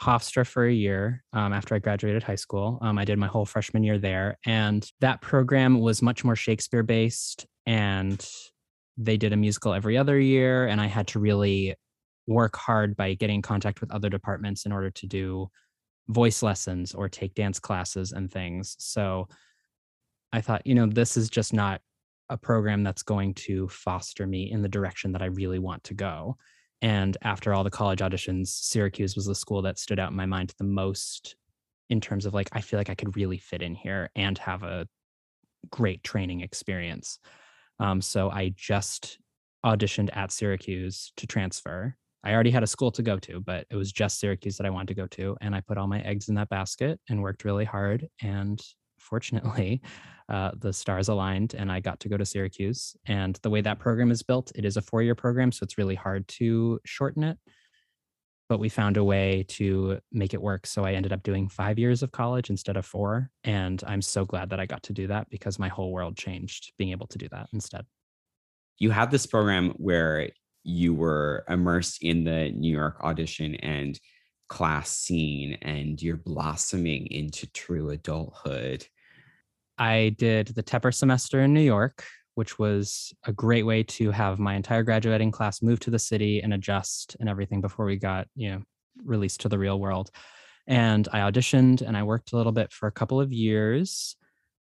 Hofstra 0.00 0.46
for 0.46 0.64
a 0.64 0.72
year 0.72 1.22
um, 1.32 1.52
after 1.52 1.74
I 1.74 1.78
graduated 1.78 2.22
high 2.22 2.36
school. 2.36 2.78
Um, 2.80 2.98
I 2.98 3.04
did 3.04 3.18
my 3.18 3.26
whole 3.26 3.44
freshman 3.44 3.82
year 3.82 3.98
there, 3.98 4.38
and 4.46 4.88
that 5.00 5.20
program 5.20 5.80
was 5.80 6.00
much 6.02 6.24
more 6.24 6.36
Shakespeare 6.36 6.82
based. 6.82 7.46
And 7.66 8.26
they 8.96 9.16
did 9.16 9.32
a 9.32 9.36
musical 9.36 9.74
every 9.74 9.98
other 9.98 10.18
year, 10.18 10.66
and 10.66 10.80
I 10.80 10.86
had 10.86 11.08
to 11.08 11.18
really 11.20 11.74
work 12.26 12.56
hard 12.56 12.96
by 12.96 13.14
getting 13.14 13.36
in 13.36 13.42
contact 13.42 13.80
with 13.80 13.90
other 13.90 14.08
departments 14.08 14.64
in 14.64 14.72
order 14.72 14.90
to 14.90 15.06
do 15.06 15.50
voice 16.08 16.42
lessons 16.42 16.94
or 16.94 17.08
take 17.08 17.34
dance 17.34 17.58
classes 17.60 18.12
and 18.12 18.30
things. 18.30 18.76
So 18.78 19.28
I 20.32 20.40
thought, 20.40 20.66
you 20.66 20.74
know, 20.74 20.86
this 20.86 21.16
is 21.16 21.30
just 21.30 21.52
not 21.52 21.80
a 22.28 22.36
program 22.36 22.82
that's 22.84 23.02
going 23.02 23.34
to 23.34 23.68
foster 23.68 24.26
me 24.26 24.50
in 24.50 24.62
the 24.62 24.68
direction 24.68 25.12
that 25.12 25.22
I 25.22 25.26
really 25.26 25.58
want 25.58 25.84
to 25.84 25.94
go. 25.94 26.36
And 26.82 27.16
after 27.22 27.52
all 27.52 27.64
the 27.64 27.70
college 27.70 27.98
auditions, 27.98 28.48
Syracuse 28.48 29.16
was 29.16 29.26
the 29.26 29.34
school 29.34 29.62
that 29.62 29.78
stood 29.78 29.98
out 29.98 30.10
in 30.10 30.16
my 30.16 30.26
mind 30.26 30.54
the 30.56 30.64
most 30.64 31.36
in 31.90 32.00
terms 32.00 32.24
of 32.24 32.32
like, 32.32 32.48
I 32.52 32.60
feel 32.60 32.78
like 32.78 32.90
I 32.90 32.94
could 32.94 33.16
really 33.16 33.38
fit 33.38 33.62
in 33.62 33.74
here 33.74 34.10
and 34.14 34.38
have 34.38 34.62
a 34.62 34.86
great 35.70 36.02
training 36.02 36.40
experience. 36.40 37.18
Um, 37.78 38.00
so 38.00 38.30
I 38.30 38.54
just 38.56 39.18
auditioned 39.64 40.16
at 40.16 40.30
Syracuse 40.30 41.12
to 41.16 41.26
transfer. 41.26 41.96
I 42.22 42.34
already 42.34 42.50
had 42.50 42.62
a 42.62 42.66
school 42.66 42.90
to 42.92 43.02
go 43.02 43.18
to, 43.18 43.40
but 43.40 43.66
it 43.70 43.76
was 43.76 43.92
just 43.92 44.20
Syracuse 44.20 44.56
that 44.58 44.66
I 44.66 44.70
wanted 44.70 44.88
to 44.88 44.94
go 44.94 45.06
to. 45.08 45.36
And 45.40 45.54
I 45.54 45.60
put 45.60 45.78
all 45.78 45.86
my 45.86 46.00
eggs 46.00 46.28
in 46.28 46.34
that 46.34 46.50
basket 46.50 47.00
and 47.08 47.22
worked 47.22 47.44
really 47.44 47.64
hard. 47.64 48.06
And 48.22 48.60
fortunately, 48.98 49.80
uh, 50.28 50.52
the 50.58 50.72
stars 50.72 51.08
aligned 51.08 51.54
and 51.54 51.72
I 51.72 51.80
got 51.80 51.98
to 52.00 52.08
go 52.08 52.16
to 52.16 52.26
Syracuse. 52.26 52.94
And 53.06 53.38
the 53.42 53.50
way 53.50 53.62
that 53.62 53.78
program 53.78 54.10
is 54.10 54.22
built, 54.22 54.52
it 54.54 54.64
is 54.64 54.76
a 54.76 54.82
four 54.82 55.02
year 55.02 55.14
program. 55.14 55.50
So 55.50 55.64
it's 55.64 55.78
really 55.78 55.94
hard 55.94 56.28
to 56.28 56.78
shorten 56.84 57.24
it. 57.24 57.38
But 58.48 58.58
we 58.58 58.68
found 58.68 58.96
a 58.96 59.04
way 59.04 59.44
to 59.48 60.00
make 60.10 60.34
it 60.34 60.42
work. 60.42 60.66
So 60.66 60.84
I 60.84 60.92
ended 60.94 61.12
up 61.12 61.22
doing 61.22 61.48
five 61.48 61.78
years 61.78 62.02
of 62.02 62.12
college 62.12 62.50
instead 62.50 62.76
of 62.76 62.84
four. 62.84 63.30
And 63.44 63.82
I'm 63.86 64.02
so 64.02 64.24
glad 64.24 64.50
that 64.50 64.60
I 64.60 64.66
got 64.66 64.82
to 64.84 64.92
do 64.92 65.06
that 65.06 65.30
because 65.30 65.58
my 65.58 65.68
whole 65.68 65.92
world 65.92 66.16
changed 66.16 66.72
being 66.76 66.90
able 66.90 67.06
to 67.08 67.18
do 67.18 67.28
that 67.30 67.48
instead. 67.52 67.86
you 68.78 68.90
have 68.90 69.10
this 69.10 69.26
program 69.26 69.70
where 69.76 70.30
you 70.62 70.94
were 70.94 71.44
immersed 71.48 72.02
in 72.02 72.24
the 72.24 72.50
New 72.50 72.74
York 72.74 73.00
audition 73.02 73.54
and 73.56 73.98
class 74.48 74.90
scene, 74.90 75.56
and 75.62 76.00
you're 76.02 76.16
blossoming 76.16 77.06
into 77.06 77.46
true 77.52 77.90
adulthood. 77.90 78.86
I 79.78 80.14
did 80.18 80.48
the 80.48 80.62
Tepper 80.62 80.92
semester 80.92 81.40
in 81.40 81.54
New 81.54 81.60
York, 81.60 82.04
which 82.34 82.58
was 82.58 83.14
a 83.24 83.32
great 83.32 83.64
way 83.64 83.82
to 83.82 84.10
have 84.10 84.38
my 84.38 84.54
entire 84.54 84.82
graduating 84.82 85.30
class 85.30 85.62
move 85.62 85.80
to 85.80 85.90
the 85.90 85.98
city 85.98 86.42
and 86.42 86.52
adjust 86.52 87.16
and 87.20 87.28
everything 87.28 87.60
before 87.60 87.86
we 87.86 87.96
got, 87.96 88.26
you 88.34 88.50
know, 88.50 88.62
released 89.04 89.40
to 89.40 89.48
the 89.48 89.58
real 89.58 89.80
world. 89.80 90.10
And 90.66 91.08
I 91.12 91.20
auditioned 91.20 91.80
and 91.80 91.96
I 91.96 92.02
worked 92.02 92.32
a 92.32 92.36
little 92.36 92.52
bit 92.52 92.72
for 92.72 92.86
a 92.86 92.92
couple 92.92 93.20
of 93.20 93.32
years. 93.32 94.16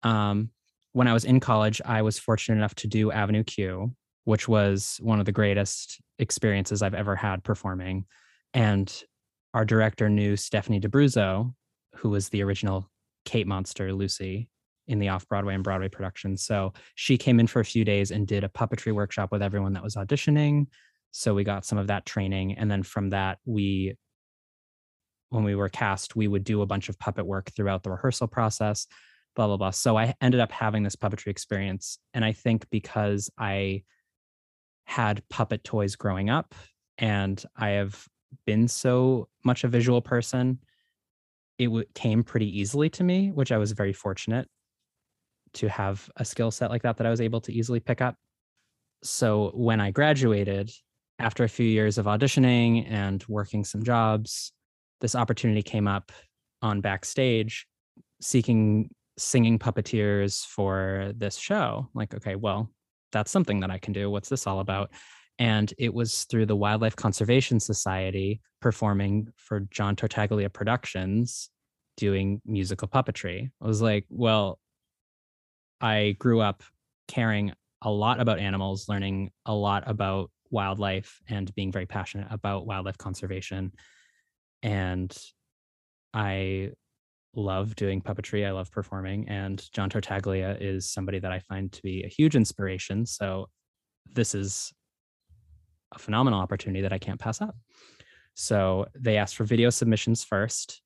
Um, 0.04 0.50
when 0.92 1.08
I 1.08 1.14
was 1.14 1.25
in 1.25 1.40
college, 1.40 1.82
I 1.84 2.02
was 2.02 2.20
fortunate 2.20 2.58
enough 2.58 2.75
to 2.75 2.88
do 2.88 3.12
Avenue 3.12 3.44
Q, 3.44 3.96
which 4.25 4.48
was 4.48 5.00
one 5.01 5.20
of 5.20 5.25
the 5.25 5.32
greatest 5.32 6.01
experiences 6.20 6.82
I've 6.82 6.94
ever 6.94 7.15
had 7.15 7.44
performing. 7.44 8.05
And 8.53 8.94
our 9.53 9.65
director 9.65 10.10
knew 10.10 10.36
Stephanie 10.36 10.79
D'Abruzzo, 10.79 11.53
who 11.96 12.10
was 12.10 12.29
the 12.29 12.44
original 12.44 12.89
Kate 13.24 13.48
Monster, 13.48 13.94
Lucy, 13.94 14.50
in 14.88 15.00
the 15.00 15.10
off 15.10 15.27
Broadway 15.27 15.55
and 15.55 15.63
Broadway 15.63 15.89
production. 15.89 16.38
So 16.38 16.74
she 16.96 17.17
came 17.17 17.39
in 17.39 17.48
for 17.48 17.60
a 17.60 17.65
few 17.65 17.86
days 17.86 18.12
and 18.12 18.27
did 18.27 18.44
a 18.44 18.50
puppetry 18.50 18.94
workshop 18.94 19.32
with 19.32 19.41
everyone 19.41 19.74
that 19.74 19.84
was 19.84 19.96
auditioning. 19.96 20.67
So 21.12 21.34
we 21.34 21.44
got 21.44 21.65
some 21.65 21.77
of 21.77 21.88
that 21.88 22.05
training. 22.05 22.58
And 22.58 22.70
then 22.70 22.84
from 22.84 23.12
that, 23.12 23.39
we, 23.46 23.96
when 25.29 25.44
we 25.44 25.55
were 25.55 25.70
cast, 25.70 26.15
we 26.15 26.27
would 26.27 26.44
do 26.44 26.62
a 26.62 26.67
bunch 26.67 26.89
of 26.89 27.00
puppet 27.00 27.25
work 27.25 27.51
throughout 27.55 27.84
the 27.84 27.91
rehearsal 27.91 28.27
process, 28.27 28.86
blah, 29.36 29.48
blah, 29.48 29.58
blah. 29.58 29.72
So 29.72 29.98
I 29.98 30.13
ended 30.22 30.39
up 30.39 30.51
having 30.51 30.84
this 30.84 30.96
puppetry 30.96 31.27
experience. 31.27 31.98
And 32.13 32.24
I 32.24 32.34
think 32.34 32.70
because 32.70 33.29
I 33.39 33.84
had 34.86 35.27
puppet 35.30 35.63
toys 35.63 35.96
growing 35.96 36.30
up 36.30 36.56
and 36.98 37.44
I 37.56 37.70
have 37.70 38.08
been 38.46 38.68
so 38.68 39.27
much 39.44 39.63
a 39.63 39.68
visual 39.68 40.01
person, 40.01 40.60
it 41.58 41.65
w- 41.65 41.86
came 41.94 42.24
pretty 42.24 42.60
easily 42.60 42.89
to 42.92 43.04
me, 43.04 43.32
which 43.32 43.51
I 43.51 43.58
was 43.58 43.72
very 43.72 43.94
fortunate 43.94 44.48
to 45.54 45.70
have 45.70 46.10
a 46.18 46.25
skill 46.25 46.51
set 46.51 46.70
like 46.70 46.84
that 46.84 46.98
that 46.98 47.08
I 47.08 47.10
was 47.10 47.22
able 47.22 47.42
to 47.42 47.54
easily 47.54 47.80
pick 47.80 48.01
up. 48.01 48.15
So 49.04 49.51
when 49.54 49.80
I 49.80 49.92
graduated, 49.92 50.72
after 51.20 51.44
a 51.44 51.50
few 51.50 51.65
years 51.65 51.98
of 51.98 52.06
auditioning 52.06 52.89
and 52.92 53.24
working 53.30 53.63
some 53.63 53.84
jobs, 53.84 54.51
this 55.00 55.15
opportunity 55.15 55.62
came 55.63 55.88
up 55.88 56.12
on 56.62 56.82
backstage 56.82 57.68
seeking 58.22 58.89
singing 59.18 59.58
puppeteers 59.58 60.46
for 60.46 61.13
this 61.15 61.38
show. 61.38 61.88
Like, 61.94 62.13
okay, 62.13 62.36
well, 62.36 62.70
that's 63.12 63.32
something 63.32 63.60
that 63.62 63.72
I 63.72 63.78
can 63.78 63.94
do. 63.94 64.10
What's 64.10 64.30
this 64.30 64.48
all 64.48 64.60
about? 64.60 64.92
And 65.38 65.74
it 65.78 65.94
was 65.94 66.24
through 66.26 66.46
the 66.46 66.56
Wildlife 66.56 66.96
Conservation 66.96 67.60
Society 67.60 68.42
performing 68.62 69.28
for 69.38 69.62
John 69.72 69.96
Tartaglia 69.96 70.50
Productions 70.50 71.50
doing 71.98 72.42
musical 72.46 72.88
puppetry. 72.88 73.50
I 73.62 73.68
was 73.68 73.82
like, 73.82 74.06
well, 74.10 74.60
I 75.82 76.16
grew 76.20 76.42
up 76.42 76.64
caring 77.08 77.54
a 77.82 77.92
lot 77.92 78.20
about 78.20 78.40
animals, 78.40 78.88
learning 78.88 79.32
a 79.46 79.54
lot 79.54 79.84
about 79.88 80.32
wildlife, 80.50 81.20
and 81.28 81.54
being 81.56 81.72
very 81.72 81.86
passionate 81.86 82.28
about 82.32 82.66
wildlife 82.66 82.98
conservation. 82.98 83.74
And 84.64 85.16
I 86.14 86.72
love 87.36 87.75
doing 87.75 88.01
puppetry. 88.01 88.46
I 88.46 88.51
love 88.51 88.72
performing. 88.72 89.27
And 89.30 89.63
John 89.74 89.89
Tartaglia 89.89 90.58
is 90.60 90.89
somebody 90.89 91.20
that 91.20 91.32
I 91.32 91.39
find 91.39 91.72
to 91.72 91.82
be 91.82 92.04
a 92.04 92.08
huge 92.10 92.36
inspiration. 92.36 93.06
So 93.06 93.50
this 94.12 94.36
is 94.36 94.74
a 95.94 96.00
phenomenal 96.00 96.39
opportunity 96.39 96.82
that 96.82 96.94
I 96.94 97.00
can't 97.00 97.20
pass 97.20 97.42
up. 97.42 97.56
So 98.34 98.88
they 98.96 99.18
asked 99.18 99.36
for 99.36 99.44
video 99.44 99.70
submissions 99.70 100.24
first. 100.24 100.82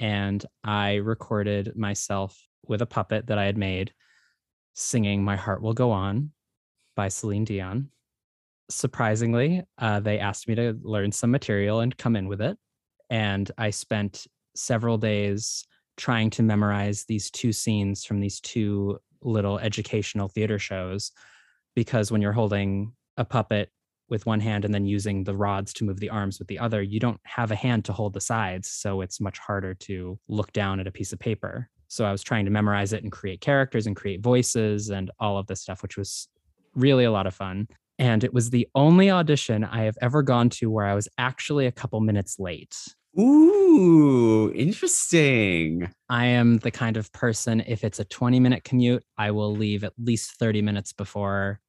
And 0.00 0.44
I 0.62 0.94
recorded 0.96 1.76
myself 1.76 2.40
with 2.66 2.82
a 2.82 2.86
puppet 2.86 3.26
that 3.26 3.38
I 3.38 3.44
had 3.44 3.58
made 3.58 3.92
singing 4.74 5.22
My 5.22 5.36
Heart 5.36 5.62
Will 5.62 5.74
Go 5.74 5.92
On 5.92 6.32
by 6.96 7.08
Celine 7.08 7.44
Dion. 7.44 7.90
Surprisingly, 8.70 9.62
uh, 9.78 10.00
they 10.00 10.18
asked 10.18 10.48
me 10.48 10.54
to 10.56 10.76
learn 10.82 11.12
some 11.12 11.30
material 11.30 11.80
and 11.80 11.96
come 11.96 12.16
in 12.16 12.26
with 12.26 12.40
it. 12.40 12.58
And 13.10 13.50
I 13.58 13.70
spent 13.70 14.26
several 14.56 14.98
days 14.98 15.64
trying 15.96 16.30
to 16.30 16.42
memorize 16.42 17.04
these 17.04 17.30
two 17.30 17.52
scenes 17.52 18.04
from 18.04 18.20
these 18.20 18.40
two 18.40 18.98
little 19.22 19.58
educational 19.58 20.28
theater 20.28 20.58
shows. 20.58 21.12
Because 21.74 22.12
when 22.12 22.22
you're 22.22 22.32
holding 22.32 22.92
a 23.16 23.24
puppet 23.24 23.70
with 24.08 24.26
one 24.26 24.40
hand 24.40 24.64
and 24.64 24.74
then 24.74 24.86
using 24.86 25.24
the 25.24 25.36
rods 25.36 25.72
to 25.72 25.84
move 25.84 25.98
the 25.98 26.10
arms 26.10 26.38
with 26.38 26.48
the 26.48 26.58
other, 26.58 26.82
you 26.82 27.00
don't 27.00 27.20
have 27.24 27.50
a 27.50 27.56
hand 27.56 27.84
to 27.86 27.92
hold 27.92 28.12
the 28.12 28.20
sides. 28.20 28.68
So 28.68 29.00
it's 29.00 29.20
much 29.20 29.38
harder 29.38 29.74
to 29.74 30.18
look 30.28 30.52
down 30.52 30.78
at 30.78 30.86
a 30.86 30.92
piece 30.92 31.12
of 31.12 31.18
paper. 31.18 31.68
So 31.88 32.04
I 32.04 32.12
was 32.12 32.22
trying 32.22 32.44
to 32.44 32.50
memorize 32.50 32.92
it 32.92 33.02
and 33.02 33.12
create 33.12 33.40
characters 33.40 33.86
and 33.86 33.96
create 33.96 34.20
voices 34.20 34.90
and 34.90 35.10
all 35.18 35.38
of 35.38 35.46
this 35.46 35.60
stuff, 35.60 35.82
which 35.82 35.96
was 35.96 36.28
really 36.74 37.04
a 37.04 37.12
lot 37.12 37.26
of 37.26 37.34
fun. 37.34 37.68
And 37.98 38.24
it 38.24 38.34
was 38.34 38.50
the 38.50 38.68
only 38.74 39.10
audition 39.10 39.64
I 39.64 39.84
have 39.84 39.96
ever 40.02 40.22
gone 40.22 40.50
to 40.50 40.70
where 40.70 40.86
I 40.86 40.94
was 40.94 41.08
actually 41.18 41.66
a 41.66 41.72
couple 41.72 42.00
minutes 42.00 42.38
late. 42.38 42.76
Ooh, 43.18 44.52
interesting. 44.54 45.88
I 46.08 46.26
am 46.26 46.58
the 46.58 46.70
kind 46.70 46.96
of 46.96 47.12
person, 47.12 47.60
if 47.66 47.84
it's 47.84 48.00
a 48.00 48.04
20 48.04 48.40
minute 48.40 48.64
commute, 48.64 49.04
I 49.16 49.30
will 49.30 49.54
leave 49.54 49.84
at 49.84 49.92
least 49.98 50.32
30 50.38 50.62
minutes 50.62 50.92
before, 50.92 51.60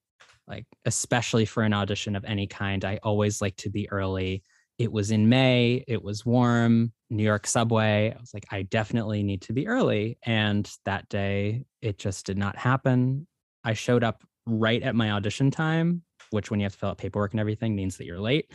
like, 0.48 0.66
especially 0.86 1.46
for 1.46 1.64
an 1.64 1.74
audition 1.74 2.16
of 2.16 2.25
any 2.25 2.48
kind. 2.48 2.86
I 2.86 3.00
always 3.04 3.42
like 3.42 3.56
to 3.58 3.70
be 3.70 3.90
early. 3.92 4.44
It 4.80 4.92
was 4.92 5.12
in 5.12 5.30
May, 5.30 5.84
it 5.88 6.04
was 6.04 6.25
warm, 6.25 6.94
New 7.10 7.24
York 7.24 7.48
subway. 7.48 8.14
I 8.16 8.20
was 8.20 8.34
like, 8.34 8.46
I 8.52 8.64
definitely 8.64 9.24
need 9.24 9.44
to 9.44 9.54
be 9.54 9.68
early. 9.68 10.18
And 10.24 10.70
that 10.86 11.10
day, 11.10 11.66
it 11.82 12.00
just 12.00 12.25
did 12.25 12.38
not 12.38 12.58
happen. 12.58 13.28
I 13.64 13.74
showed 13.74 14.04
up 14.04 14.24
right 14.48 14.84
at 14.84 14.96
my 14.96 15.12
audition 15.12 15.52
time, 15.52 16.04
which, 16.32 16.52
when 16.52 16.60
you 16.60 16.66
have 16.66 16.74
to 16.74 16.80
fill 16.80 16.90
out 16.92 16.98
paperwork 17.00 17.34
and 17.34 17.40
everything, 17.42 17.75
means 17.75 17.98
that 17.98 18.06
you're 18.06 18.20
late. 18.22 18.52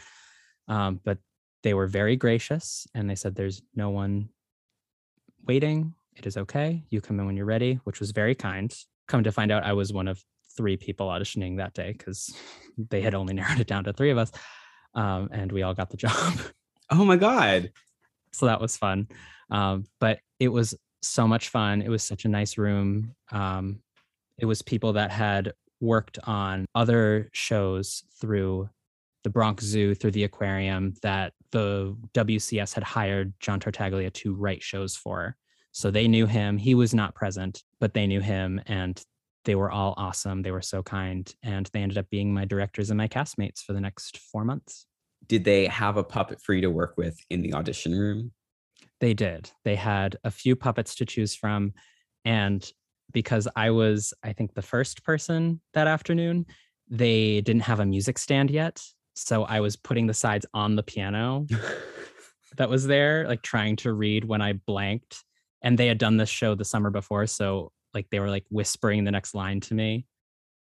Um, 0.69 1.01
but 1.05 1.19
they 1.63 1.75
were 1.75 1.87
very 1.87 2.17
gracious 2.17 2.87
and 2.95 3.09
they 3.09 3.15
said, 3.15 3.35
There's 3.35 3.63
no 3.75 3.91
one 3.91 4.29
waiting. 5.47 5.95
It 6.17 6.27
is 6.27 6.37
okay. 6.37 6.85
You 6.91 7.01
come 7.01 7.19
in 7.21 7.27
when 7.27 7.37
you're 7.37 7.47
ready, 7.47 7.81
which 7.85 8.01
was 8.01 8.11
very 8.11 8.35
kind. 8.35 8.75
come 9.09 9.25
to 9.25 9.33
find 9.33 9.51
out, 9.51 9.65
I 9.65 9.73
was 9.73 9.93
one 9.93 10.09
of 10.09 10.23
three 10.57 10.77
people 10.77 11.09
auditioning 11.09 11.57
that 11.57 11.75
day 11.75 11.93
because 11.97 12.35
they 12.91 13.01
had 13.01 13.15
only 13.15 13.35
narrowed 13.41 13.61
it 13.61 13.67
down 13.67 13.85
to 13.85 13.93
three 13.93 14.11
of 14.11 14.19
us. 14.19 14.31
Um, 14.95 15.29
and 15.33 15.53
we 15.53 15.63
all 15.63 15.75
got 15.75 15.91
the 15.91 15.97
job. 16.07 16.35
Oh 16.91 17.05
my 17.05 17.17
God. 17.17 17.71
so 18.33 18.47
that 18.47 18.61
was 18.61 18.77
fun. 18.77 19.09
Um, 19.51 19.85
but 20.01 20.21
it 20.39 20.49
was 20.49 20.75
so 21.03 21.27
much 21.27 21.49
fun. 21.49 21.83
It 21.83 21.89
was 21.89 22.03
such 22.03 22.25
a 22.25 22.29
nice 22.29 22.59
room. 22.59 23.15
Um, 23.31 23.81
it 24.39 24.47
was 24.47 24.63
people 24.63 24.95
that 24.95 25.11
had 25.11 25.53
worked 25.81 26.19
on 26.25 26.67
other 26.75 27.31
shows 27.33 28.05
through 28.21 28.69
the 29.23 29.31
Bronx 29.31 29.65
Zoo, 29.65 29.95
through 29.95 30.13
the 30.13 30.25
aquarium 30.25 30.95
that 31.03 31.33
the 31.53 31.97
WCS 32.15 32.75
had 32.75 32.85
hired 32.85 33.33
John 33.41 33.61
Tartaglia 33.61 34.11
to 34.11 34.35
write 34.35 34.63
shows 34.63 34.97
for. 34.97 35.37
So 35.73 35.91
they 35.91 36.09
knew 36.09 36.27
him. 36.27 36.57
He 36.57 36.75
was 36.75 36.95
not 36.95 37.15
present, 37.15 37.63
but 37.79 37.95
they 37.95 38.07
knew 38.07 38.21
him 38.21 38.61
and 38.67 39.03
they 39.45 39.55
were 39.55 39.71
all 39.71 39.95
awesome. 39.97 40.43
They 40.43 40.51
were 40.51 40.63
so 40.63 40.83
kind. 40.83 41.33
And 41.43 41.69
they 41.73 41.83
ended 41.83 41.99
up 41.99 42.11
being 42.11 42.33
my 42.33 42.45
directors 42.45 42.91
and 42.91 42.99
my 42.99 43.09
castmates 43.09 43.61
for 43.61 43.73
the 43.73 43.81
next 43.81 44.19
four 44.19 44.45
months. 44.45 44.87
Did 45.27 45.45
they 45.45 45.67
have 45.67 45.97
a 45.97 46.05
puppet 46.05 46.41
for 46.43 46.55
you 46.55 46.61
to 46.63 46.71
work 46.71 46.95
with 46.97 47.19
in 47.31 47.43
the 47.43 47.55
audition 47.55 47.93
room? 47.93 48.33
They 49.01 49.15
did. 49.15 49.51
They 49.65 49.77
had 49.77 50.17
a 50.25 50.31
few 50.31 50.57
puppets 50.57 50.95
to 50.97 51.07
choose 51.07 51.35
from. 51.35 51.73
And 52.25 52.71
because 53.13 53.49
I 53.57 53.71
was, 53.71 54.13
I 54.23 54.33
think, 54.33 54.55
the 54.55 54.63
first 54.63 55.03
person 55.05 55.61
that 55.75 55.87
afternoon, 55.87 56.47
they 56.89 57.41
didn't 57.41 57.63
have 57.63 57.81
a 57.81 57.87
music 57.87 58.19
stand 58.19 58.51
yet. 58.51 58.83
So 59.27 59.45
I 59.45 59.61
was 59.61 59.77
putting 59.77 60.07
the 60.07 60.15
sides 60.15 60.47
on 60.55 60.77
the 60.77 60.83
piano 60.83 61.47
that 62.57 62.71
was 62.71 62.87
there, 62.87 63.27
like 63.29 63.43
trying 63.43 63.77
to 63.77 63.93
read 63.93 64.25
when 64.25 64.41
I 64.41 64.55
blanked. 64.55 65.25
And 65.63 65.77
they 65.79 65.87
had 65.87 65.99
done 65.99 66.17
this 66.17 66.31
show 66.31 66.55
the 66.55 66.65
summer 66.65 66.91
before. 66.91 67.27
So 67.27 67.73
like 67.95 68.09
they 68.11 68.21
were 68.21 68.31
like 68.31 68.45
whispering 68.51 69.05
the 69.05 69.11
next 69.11 69.35
line 69.35 69.61
to 69.61 69.75
me 69.75 70.07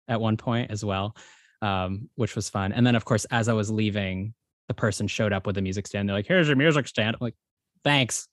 at 0.08 0.20
one 0.20 0.36
point 0.36 0.70
as 0.70 0.84
well, 0.84 1.16
um, 1.62 2.08
which 2.16 2.34
was 2.34 2.50
fun. 2.50 2.72
And 2.72 2.86
then, 2.86 2.96
of 2.96 3.04
course, 3.04 3.24
as 3.26 3.48
I 3.48 3.52
was 3.52 3.70
leaving, 3.70 4.34
the 4.68 4.74
person 4.74 5.06
showed 5.06 5.32
up 5.32 5.46
with 5.46 5.56
a 5.58 5.62
music 5.62 5.86
stand. 5.86 6.08
They're 6.08 6.16
like, 6.16 6.26
here's 6.26 6.48
your 6.48 6.56
music 6.56 6.88
stand. 6.88 7.16
I'm 7.16 7.24
like, 7.24 7.36
thanks, 7.84 8.28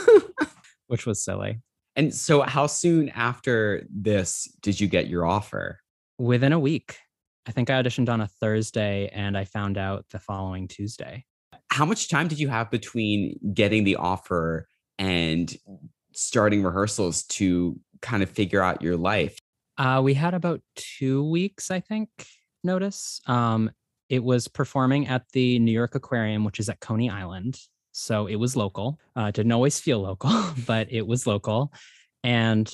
which 0.88 1.06
was 1.06 1.22
silly. 1.22 1.60
And 1.96 2.14
so, 2.14 2.42
how 2.42 2.66
soon 2.66 3.08
after 3.10 3.84
this 3.90 4.52
did 4.60 4.80
you 4.80 4.88
get 4.88 5.08
your 5.08 5.26
offer? 5.26 5.80
Within 6.18 6.52
a 6.52 6.58
week. 6.58 6.98
I 7.48 7.50
think 7.50 7.70
I 7.70 7.82
auditioned 7.82 8.10
on 8.10 8.20
a 8.20 8.26
Thursday 8.26 9.08
and 9.10 9.36
I 9.36 9.46
found 9.46 9.78
out 9.78 10.04
the 10.10 10.18
following 10.18 10.68
Tuesday. 10.68 11.24
How 11.70 11.86
much 11.86 12.08
time 12.10 12.28
did 12.28 12.38
you 12.38 12.48
have 12.48 12.70
between 12.70 13.38
getting 13.54 13.84
the 13.84 13.96
offer 13.96 14.68
and 14.98 15.56
starting 16.12 16.62
rehearsals 16.62 17.22
to 17.24 17.80
kind 18.02 18.22
of 18.22 18.28
figure 18.28 18.62
out 18.62 18.82
your 18.82 18.98
life? 18.98 19.38
Uh, 19.78 20.02
we 20.04 20.12
had 20.12 20.34
about 20.34 20.60
two 20.76 21.24
weeks, 21.24 21.70
I 21.70 21.80
think, 21.80 22.10
notice. 22.62 23.22
Um, 23.26 23.70
it 24.10 24.22
was 24.22 24.46
performing 24.46 25.06
at 25.06 25.24
the 25.32 25.58
New 25.58 25.72
York 25.72 25.94
Aquarium, 25.94 26.44
which 26.44 26.60
is 26.60 26.68
at 26.68 26.80
Coney 26.80 27.08
Island. 27.08 27.58
So 27.92 28.26
it 28.26 28.36
was 28.36 28.56
local. 28.56 29.00
Uh, 29.16 29.30
didn't 29.30 29.52
always 29.52 29.80
feel 29.80 30.00
local, 30.00 30.30
but 30.66 30.92
it 30.92 31.06
was 31.06 31.26
local. 31.26 31.72
And 32.22 32.70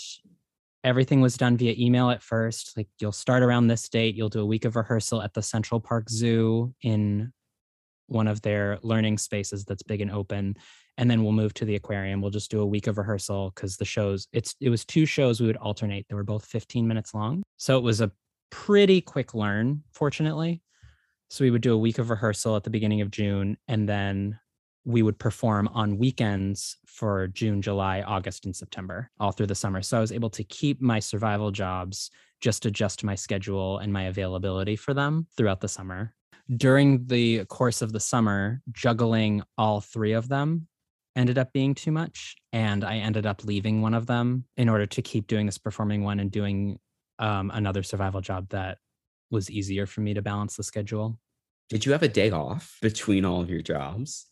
everything 0.84 1.22
was 1.22 1.36
done 1.36 1.56
via 1.56 1.74
email 1.78 2.10
at 2.10 2.22
first. 2.22 2.76
Like 2.76 2.88
you'll 3.00 3.10
start 3.10 3.42
around 3.42 3.66
this 3.66 3.88
date, 3.88 4.14
you'll 4.14 4.28
do 4.28 4.40
a 4.40 4.46
week 4.46 4.66
of 4.66 4.76
rehearsal 4.76 5.22
at 5.22 5.32
the 5.32 5.42
Central 5.42 5.80
Park 5.80 6.10
Zoo 6.10 6.74
in 6.82 7.32
one 8.06 8.28
of 8.28 8.42
their 8.42 8.78
learning 8.82 9.16
spaces 9.16 9.64
that's 9.64 9.82
big 9.82 10.02
and 10.02 10.10
open. 10.10 10.56
And 10.98 11.10
then 11.10 11.24
we'll 11.24 11.32
move 11.32 11.54
to 11.54 11.64
the 11.64 11.74
aquarium. 11.74 12.20
We'll 12.20 12.30
just 12.30 12.50
do 12.50 12.60
a 12.60 12.66
week 12.66 12.86
of 12.86 12.98
rehearsal 12.98 13.50
because 13.54 13.76
the 13.76 13.86
shows, 13.86 14.28
it's 14.32 14.54
it 14.60 14.68
was 14.68 14.84
two 14.84 15.06
shows 15.06 15.40
we 15.40 15.46
would 15.46 15.56
alternate. 15.56 16.06
They 16.08 16.14
were 16.14 16.22
both 16.22 16.44
15 16.44 16.86
minutes 16.86 17.14
long. 17.14 17.42
So 17.56 17.78
it 17.78 17.82
was 17.82 18.00
a 18.00 18.12
pretty 18.50 19.00
quick 19.00 19.34
learn, 19.34 19.82
fortunately. 19.92 20.62
So 21.30 21.44
we 21.44 21.50
would 21.50 21.62
do 21.62 21.72
a 21.72 21.78
week 21.78 21.98
of 21.98 22.10
rehearsal 22.10 22.54
at 22.54 22.62
the 22.62 22.70
beginning 22.70 23.00
of 23.00 23.10
June 23.10 23.56
and 23.66 23.88
then 23.88 24.38
we 24.84 25.02
would 25.02 25.18
perform 25.18 25.68
on 25.68 25.98
weekends 25.98 26.76
for 26.86 27.26
June, 27.28 27.62
July, 27.62 28.02
August, 28.02 28.44
and 28.44 28.54
September, 28.54 29.10
all 29.18 29.32
through 29.32 29.46
the 29.46 29.54
summer. 29.54 29.82
So 29.82 29.96
I 29.96 30.00
was 30.00 30.12
able 30.12 30.30
to 30.30 30.44
keep 30.44 30.80
my 30.80 30.98
survival 30.98 31.50
jobs, 31.50 32.10
just 32.40 32.66
adjust 32.66 33.04
my 33.04 33.14
schedule 33.14 33.78
and 33.78 33.92
my 33.92 34.04
availability 34.04 34.76
for 34.76 34.92
them 34.92 35.26
throughout 35.36 35.60
the 35.60 35.68
summer. 35.68 36.14
During 36.56 37.06
the 37.06 37.46
course 37.46 37.80
of 37.80 37.92
the 37.92 38.00
summer, 38.00 38.60
juggling 38.72 39.42
all 39.56 39.80
three 39.80 40.12
of 40.12 40.28
them 40.28 40.68
ended 41.16 41.38
up 41.38 41.52
being 41.52 41.74
too 41.74 41.92
much. 41.92 42.36
And 42.52 42.84
I 42.84 42.96
ended 42.96 43.24
up 43.24 43.44
leaving 43.44 43.80
one 43.80 43.94
of 43.94 44.06
them 44.06 44.44
in 44.56 44.68
order 44.68 44.86
to 44.86 45.02
keep 45.02 45.26
doing 45.26 45.46
this 45.46 45.58
performing 45.58 46.04
one 46.04 46.20
and 46.20 46.30
doing 46.30 46.78
um, 47.18 47.50
another 47.54 47.82
survival 47.82 48.20
job 48.20 48.48
that 48.50 48.78
was 49.30 49.50
easier 49.50 49.86
for 49.86 50.00
me 50.00 50.14
to 50.14 50.22
balance 50.22 50.56
the 50.56 50.62
schedule. 50.62 51.18
Did 51.70 51.86
you 51.86 51.92
have 51.92 52.02
a 52.02 52.08
day 52.08 52.30
off 52.30 52.76
between 52.82 53.24
all 53.24 53.40
of 53.40 53.48
your 53.48 53.62
jobs? 53.62 54.26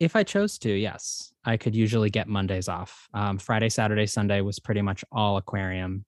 If 0.00 0.14
I 0.14 0.22
chose 0.22 0.58
to, 0.58 0.72
yes, 0.72 1.32
I 1.44 1.56
could 1.56 1.74
usually 1.74 2.10
get 2.10 2.28
Mondays 2.28 2.68
off. 2.68 3.08
Um, 3.14 3.38
Friday, 3.38 3.68
Saturday, 3.68 4.06
Sunday 4.06 4.40
was 4.42 4.60
pretty 4.60 4.82
much 4.82 5.04
all 5.10 5.36
aquarium 5.36 6.04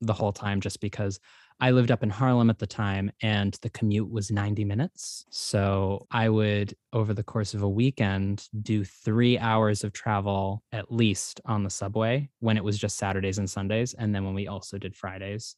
the 0.00 0.14
whole 0.14 0.32
time, 0.32 0.60
just 0.60 0.80
because 0.80 1.20
I 1.60 1.70
lived 1.70 1.90
up 1.90 2.02
in 2.02 2.10
Harlem 2.10 2.48
at 2.48 2.58
the 2.58 2.66
time 2.66 3.12
and 3.22 3.56
the 3.60 3.70
commute 3.70 4.10
was 4.10 4.30
90 4.30 4.64
minutes. 4.64 5.26
So 5.30 6.06
I 6.10 6.28
would, 6.28 6.74
over 6.92 7.12
the 7.12 7.22
course 7.22 7.54
of 7.54 7.62
a 7.62 7.68
weekend, 7.68 8.48
do 8.62 8.82
three 8.82 9.38
hours 9.38 9.84
of 9.84 9.92
travel 9.92 10.64
at 10.72 10.90
least 10.90 11.40
on 11.44 11.62
the 11.62 11.70
subway 11.70 12.30
when 12.40 12.56
it 12.56 12.64
was 12.64 12.78
just 12.78 12.96
Saturdays 12.96 13.38
and 13.38 13.48
Sundays. 13.48 13.94
And 13.94 14.14
then 14.14 14.24
when 14.24 14.34
we 14.34 14.48
also 14.48 14.78
did 14.78 14.96
Fridays, 14.96 15.54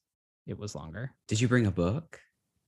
it 0.46 0.58
was 0.58 0.74
longer. 0.74 1.12
Did 1.28 1.40
you 1.40 1.48
bring 1.48 1.66
a 1.66 1.70
book? 1.70 2.20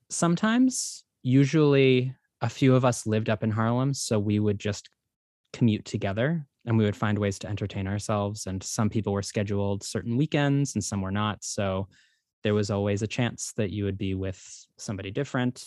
Sometimes, 0.08 1.04
usually 1.22 2.14
a 2.40 2.48
few 2.48 2.74
of 2.74 2.84
us 2.84 3.06
lived 3.06 3.30
up 3.30 3.42
in 3.42 3.50
Harlem, 3.50 3.94
so 3.94 4.18
we 4.18 4.38
would 4.38 4.58
just 4.58 4.88
commute 5.52 5.84
together 5.84 6.46
and 6.66 6.76
we 6.76 6.84
would 6.84 6.96
find 6.96 7.18
ways 7.18 7.38
to 7.38 7.48
entertain 7.48 7.86
ourselves. 7.86 8.46
And 8.46 8.62
some 8.62 8.90
people 8.90 9.12
were 9.12 9.22
scheduled 9.22 9.82
certain 9.82 10.16
weekends 10.16 10.74
and 10.74 10.84
some 10.84 11.00
were 11.00 11.12
not. 11.12 11.44
So 11.44 11.88
there 12.42 12.54
was 12.54 12.70
always 12.70 13.02
a 13.02 13.06
chance 13.06 13.52
that 13.56 13.70
you 13.70 13.84
would 13.84 13.96
be 13.96 14.14
with 14.14 14.66
somebody 14.76 15.10
different. 15.10 15.64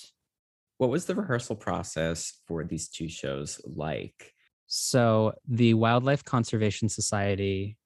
What 0.77 0.89
was 0.89 1.05
the 1.05 1.15
rehearsal 1.15 1.55
process 1.55 2.33
for 2.47 2.63
these 2.63 2.87
two 2.87 3.09
shows 3.09 3.59
like? 3.65 4.33
So 4.67 5.33
the 5.47 5.73
Wildlife 5.73 6.23
Conservation 6.23 6.89
Society 6.89 7.77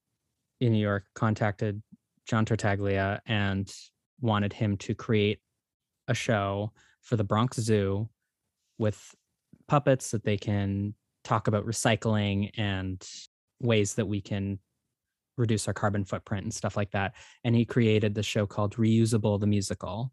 in 0.59 0.73
New 0.73 0.81
York 0.81 1.05
contacted 1.15 1.81
John 2.27 2.45
Tartaglia 2.45 3.21
and 3.25 3.71
wanted 4.21 4.53
him 4.53 4.77
to 4.77 4.93
create 4.93 5.39
a 6.07 6.13
show 6.13 6.71
for 7.01 7.15
the 7.15 7.23
Bronx 7.23 7.57
Zoo 7.57 8.09
with 8.77 9.15
puppets 9.67 10.11
that 10.11 10.23
they 10.23 10.37
can 10.37 10.93
talk 11.23 11.47
about 11.47 11.65
recycling 11.65 12.51
and 12.57 13.05
ways 13.59 13.95
that 13.95 14.07
we 14.07 14.21
can 14.21 14.59
reduce 15.37 15.67
our 15.67 15.73
carbon 15.73 16.05
footprint 16.05 16.43
and 16.43 16.53
stuff 16.53 16.77
like 16.77 16.91
that. 16.91 17.13
And 17.43 17.55
he 17.55 17.65
created 17.65 18.13
the 18.13 18.23
show 18.23 18.45
called 18.45 18.75
Reusable 18.75 19.39
the 19.39 19.47
Musical 19.47 20.11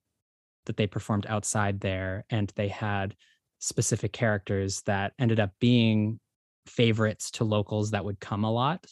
that 0.66 0.76
they 0.76 0.86
performed 0.86 1.26
outside 1.26 1.80
there. 1.80 2.24
And 2.30 2.52
they 2.56 2.68
had 2.68 3.14
specific 3.58 4.12
characters 4.12 4.82
that 4.82 5.12
ended 5.18 5.40
up 5.40 5.50
being 5.60 6.18
favorites 6.66 7.30
to 7.32 7.44
locals 7.44 7.90
that 7.90 8.04
would 8.04 8.20
come 8.20 8.44
a 8.44 8.50
lot 8.50 8.86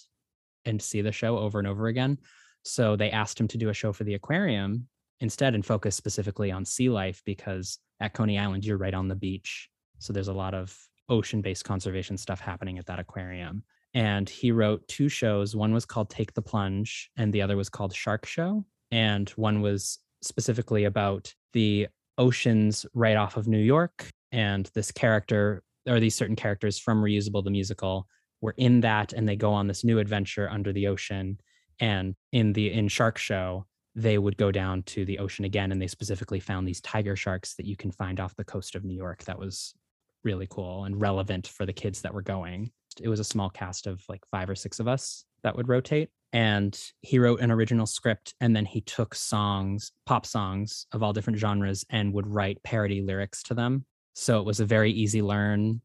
and 0.65 0.83
see 0.83 1.01
the 1.01 1.13
show 1.13 1.39
over 1.39 1.59
and 1.59 1.69
over 1.69 1.87
again. 1.87 2.19
So 2.65 2.97
they 2.97 3.11
asked 3.11 3.41
him 3.41 3.49
to 3.49 3.59
do 3.59 3.71
a 3.71 3.75
show 3.75 3.93
for 3.93 4.05
the 4.05 4.15
aquarium 4.15 4.89
instead 5.21 5.55
and 5.55 5.65
focus 5.65 5.97
specifically 5.97 6.51
on 6.51 6.65
sea 6.65 6.91
life 6.91 7.23
because 7.25 7.79
at 8.01 8.15
Coney 8.15 8.39
Island, 8.39 8.65
you're 8.65 8.79
right 8.79 8.95
on 8.95 9.09
the 9.09 9.15
beach. 9.15 9.69
So 9.99 10.13
there's 10.13 10.29
a 10.29 10.33
lot 10.33 10.55
of 10.55 10.77
ocean 11.09 11.41
based 11.41 11.65
conservation 11.65 12.17
stuff 12.17 12.41
happening 12.41 12.79
at 12.79 12.87
that 12.87 12.99
aquarium. 12.99 13.63
And 13.95 14.29
he 14.29 14.53
wrote 14.53 14.87
two 14.89 15.09
shows. 15.09 15.57
One 15.57 15.73
was 15.73 15.87
called 15.87 16.11
Take 16.11 16.35
the 16.35 16.43
Plunge, 16.43 17.11
and 17.17 17.33
the 17.33 17.43
other 17.43 17.57
was 17.57 17.69
called 17.69 17.95
Shark 17.95 18.27
Show. 18.27 18.65
And 18.91 19.29
one 19.31 19.61
was 19.61 19.99
specifically 20.23 20.85
about 20.85 21.35
the 21.53 21.89
oceans 22.19 22.85
right 22.95 23.17
off 23.17 23.37
of 23.37 23.49
New 23.49 23.59
York. 23.59 24.11
And 24.31 24.71
this 24.75 24.93
character, 24.93 25.63
or 25.87 26.01
these 26.01 26.15
certain 26.15 26.37
characters 26.37 26.79
from 26.79 27.03
Reusable 27.03 27.43
the 27.43 27.51
Musical, 27.51 28.07
were 28.41 28.55
in 28.57 28.81
that 28.83 29.13
and 29.13 29.29
they 29.29 29.37
go 29.37 29.53
on 29.53 29.67
this 29.67 29.85
new 29.85 29.99
adventure 29.99 30.49
under 30.51 30.73
the 30.73 30.87
ocean. 30.87 31.39
And 31.81 32.15
in 32.33 32.53
the 32.53 32.73
in 32.73 32.89
Shark 32.89 33.19
Show, 33.19 33.67
they 33.99 34.17
would 34.17 34.37
go 34.37 34.53
down 34.53 34.83
to 34.85 35.05
the 35.05 35.19
ocean 35.19 35.45
again 35.45 35.73
and 35.73 35.83
they 35.83 35.89
specifically 35.89 36.39
found 36.39 36.67
these 36.67 36.81
tiger 36.81 37.17
sharks 37.17 37.55
that 37.55 37.67
you 37.67 37.77
can 37.77 37.91
find 37.91 38.21
off 38.21 38.37
the 38.37 38.45
coast 38.45 38.77
of 38.77 38.85
New 38.85 38.95
York 38.95 39.25
that 39.25 39.39
was 39.39 39.75
really 40.23 40.47
cool 40.49 40.85
and 40.85 41.01
relevant 41.01 41.49
for 41.49 41.67
the 41.67 41.73
kids 41.73 42.03
that 42.03 42.15
were 42.15 42.23
going. 42.23 42.71
It 43.01 43.09
was 43.09 43.19
a 43.19 43.25
small 43.25 43.51
cast 43.51 43.89
of 43.89 44.05
like 44.09 44.25
five 44.31 44.49
or 44.49 44.55
six 44.55 44.79
of 44.79 44.87
us 44.87 45.25
that 45.43 45.57
would 45.57 45.69
rotate. 45.69 46.11
And 46.33 46.79
he 47.01 47.19
wrote 47.19 47.41
an 47.41 47.51
original 47.51 47.87
script 47.87 48.35
and 48.41 48.55
then 48.55 48.67
he 48.67 48.83
took 48.83 49.17
songs, 49.17 49.91
pop 50.07 50.25
songs 50.25 50.87
of 50.93 51.03
all 51.03 51.13
different 51.13 51.41
genres, 51.41 51.85
and 51.91 52.13
would 52.13 52.27
write 52.29 52.63
parody 52.63 53.03
lyrics 53.03 53.43
to 53.45 53.55
them. 53.55 53.85
So 54.15 54.39
it 54.39 54.47
was 54.47 54.61
a 54.61 54.65
very 54.65 54.93
easy 54.93 55.23
learn. 55.23 55.81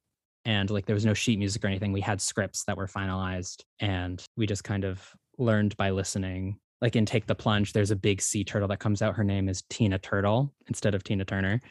And 0.45 0.69
like 0.69 0.85
there 0.85 0.93
was 0.93 1.05
no 1.05 1.15
sheet 1.15 1.39
music 1.39 1.63
or 1.63 1.67
anything. 1.67 1.93
We 1.93 2.01
had 2.01 2.21
scripts 2.21 2.65
that 2.65 2.77
were 2.77 2.87
finalized 2.87 3.63
and 3.79 4.23
we 4.37 4.45
just 4.45 4.63
kind 4.63 4.83
of 4.83 5.03
learned 5.39 5.75
by 5.77 5.89
listening 5.89 6.59
like 6.83 6.97
in 6.97 7.05
Take 7.05 7.25
the 7.25 7.33
Plunge, 7.33 7.71
there's 7.71 7.91
a 7.91 7.95
big 7.95 8.21
sea 8.21 8.43
turtle 8.43 8.67
that 8.67 8.81
comes 8.81 9.01
out. 9.01 9.15
Her 9.15 9.23
name 9.23 9.47
is 9.47 9.63
Tina 9.69 9.97
Turtle 9.97 10.53
instead 10.67 10.93
of 10.93 11.01
Tina 11.01 11.23
Turner. 11.23 11.61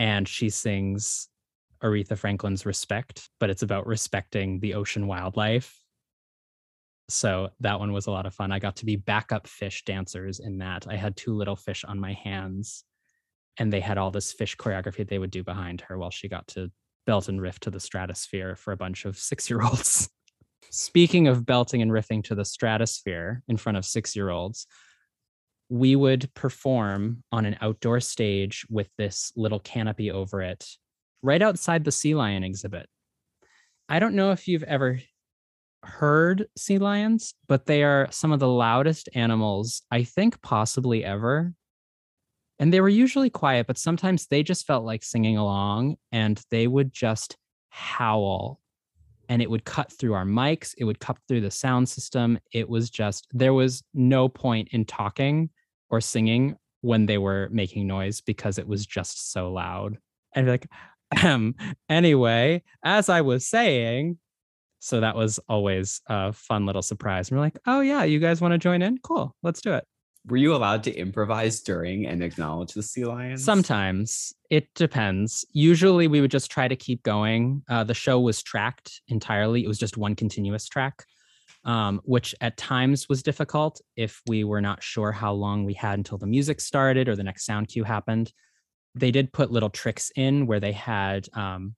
And 0.00 0.26
she 0.26 0.50
sings 0.50 1.28
Aretha 1.84 2.18
Franklin's 2.18 2.66
Respect, 2.66 3.30
but 3.38 3.48
it's 3.48 3.62
about 3.62 3.86
respecting 3.86 4.58
the 4.58 4.74
ocean 4.74 5.06
wildlife. 5.06 5.80
So 7.08 7.50
that 7.60 7.78
one 7.78 7.92
was 7.92 8.08
a 8.08 8.10
lot 8.10 8.26
of 8.26 8.34
fun. 8.34 8.50
I 8.50 8.58
got 8.58 8.74
to 8.76 8.84
be 8.84 8.96
backup 8.96 9.46
fish 9.46 9.84
dancers 9.84 10.40
in 10.40 10.58
that. 10.58 10.88
I 10.88 10.96
had 10.96 11.16
two 11.16 11.36
little 11.36 11.54
fish 11.54 11.84
on 11.84 12.00
my 12.00 12.14
hands, 12.14 12.82
and 13.58 13.72
they 13.72 13.78
had 13.78 13.98
all 13.98 14.10
this 14.10 14.32
fish 14.32 14.56
choreography 14.56 15.06
they 15.06 15.20
would 15.20 15.30
do 15.30 15.44
behind 15.44 15.82
her 15.82 15.96
while 15.96 16.10
she 16.10 16.28
got 16.28 16.48
to 16.48 16.72
belt 17.06 17.28
and 17.28 17.40
riff 17.40 17.60
to 17.60 17.70
the 17.70 17.78
stratosphere 17.78 18.56
for 18.56 18.72
a 18.72 18.76
bunch 18.76 19.04
of 19.04 19.16
six 19.16 19.48
year 19.48 19.62
olds. 19.62 20.10
Speaking 20.70 21.28
of 21.28 21.46
belting 21.46 21.82
and 21.82 21.90
riffing 21.90 22.24
to 22.24 22.34
the 22.34 22.44
stratosphere 22.44 23.42
in 23.48 23.56
front 23.56 23.78
of 23.78 23.84
six 23.84 24.16
year 24.16 24.30
olds, 24.30 24.66
we 25.68 25.96
would 25.96 26.32
perform 26.34 27.22
on 27.32 27.44
an 27.44 27.56
outdoor 27.60 28.00
stage 28.00 28.64
with 28.70 28.88
this 28.98 29.32
little 29.36 29.58
canopy 29.58 30.10
over 30.10 30.42
it 30.42 30.66
right 31.22 31.42
outside 31.42 31.84
the 31.84 31.92
sea 31.92 32.14
lion 32.14 32.44
exhibit. 32.44 32.88
I 33.88 33.98
don't 33.98 34.14
know 34.14 34.32
if 34.32 34.46
you've 34.46 34.62
ever 34.62 35.00
heard 35.82 36.46
sea 36.56 36.78
lions, 36.78 37.34
but 37.48 37.66
they 37.66 37.82
are 37.82 38.08
some 38.10 38.32
of 38.32 38.40
the 38.40 38.48
loudest 38.48 39.08
animals, 39.14 39.82
I 39.90 40.04
think, 40.04 40.40
possibly 40.42 41.04
ever. 41.04 41.52
And 42.58 42.72
they 42.72 42.80
were 42.80 42.88
usually 42.88 43.30
quiet, 43.30 43.66
but 43.66 43.78
sometimes 43.78 44.26
they 44.26 44.42
just 44.42 44.66
felt 44.66 44.84
like 44.84 45.02
singing 45.02 45.36
along 45.36 45.96
and 46.10 46.40
they 46.50 46.66
would 46.66 46.92
just 46.92 47.36
howl 47.68 48.60
and 49.28 49.42
it 49.42 49.50
would 49.50 49.64
cut 49.64 49.92
through 49.92 50.14
our 50.14 50.24
mics, 50.24 50.74
it 50.78 50.84
would 50.84 51.00
cut 51.00 51.18
through 51.26 51.40
the 51.40 51.50
sound 51.50 51.88
system. 51.88 52.38
It 52.52 52.68
was 52.68 52.90
just, 52.90 53.26
there 53.32 53.54
was 53.54 53.82
no 53.94 54.28
point 54.28 54.68
in 54.72 54.84
talking 54.84 55.50
or 55.90 56.00
singing 56.00 56.56
when 56.80 57.06
they 57.06 57.18
were 57.18 57.48
making 57.50 57.86
noise 57.86 58.20
because 58.20 58.58
it 58.58 58.66
was 58.66 58.86
just 58.86 59.32
so 59.32 59.52
loud. 59.52 59.96
And 60.34 60.46
like, 60.46 60.66
um, 61.22 61.54
anyway, 61.88 62.62
as 62.84 63.08
I 63.08 63.20
was 63.20 63.46
saying, 63.46 64.18
so 64.78 65.00
that 65.00 65.16
was 65.16 65.40
always 65.48 66.00
a 66.06 66.32
fun 66.32 66.66
little 66.66 66.82
surprise. 66.82 67.28
And 67.28 67.38
we're 67.38 67.44
like, 67.44 67.58
oh 67.66 67.80
yeah, 67.80 68.04
you 68.04 68.20
guys 68.20 68.40
want 68.40 68.52
to 68.52 68.58
join 68.58 68.82
in? 68.82 68.98
Cool, 68.98 69.34
let's 69.42 69.60
do 69.60 69.72
it. 69.74 69.84
Were 70.28 70.36
you 70.36 70.54
allowed 70.54 70.82
to 70.84 70.94
improvise 70.94 71.60
during 71.60 72.06
and 72.06 72.22
acknowledge 72.22 72.74
the 72.74 72.82
sea 72.82 73.04
lions? 73.04 73.44
Sometimes 73.44 74.32
it 74.50 74.74
depends. 74.74 75.44
Usually 75.52 76.08
we 76.08 76.20
would 76.20 76.32
just 76.32 76.50
try 76.50 76.66
to 76.66 76.74
keep 76.74 77.04
going. 77.04 77.62
Uh, 77.68 77.84
the 77.84 77.94
show 77.94 78.18
was 78.18 78.42
tracked 78.42 79.00
entirely, 79.06 79.64
it 79.64 79.68
was 79.68 79.78
just 79.78 79.96
one 79.96 80.16
continuous 80.16 80.66
track, 80.68 81.04
um, 81.64 82.00
which 82.04 82.34
at 82.40 82.56
times 82.56 83.08
was 83.08 83.22
difficult 83.22 83.80
if 83.96 84.20
we 84.26 84.42
were 84.42 84.60
not 84.60 84.82
sure 84.82 85.12
how 85.12 85.32
long 85.32 85.64
we 85.64 85.74
had 85.74 85.98
until 85.98 86.18
the 86.18 86.26
music 86.26 86.60
started 86.60 87.08
or 87.08 87.14
the 87.14 87.22
next 87.22 87.46
sound 87.46 87.68
cue 87.68 87.84
happened. 87.84 88.32
They 88.96 89.12
did 89.12 89.32
put 89.32 89.52
little 89.52 89.70
tricks 89.70 90.10
in 90.16 90.46
where 90.46 90.60
they 90.60 90.72
had 90.72 91.28
um, 91.34 91.76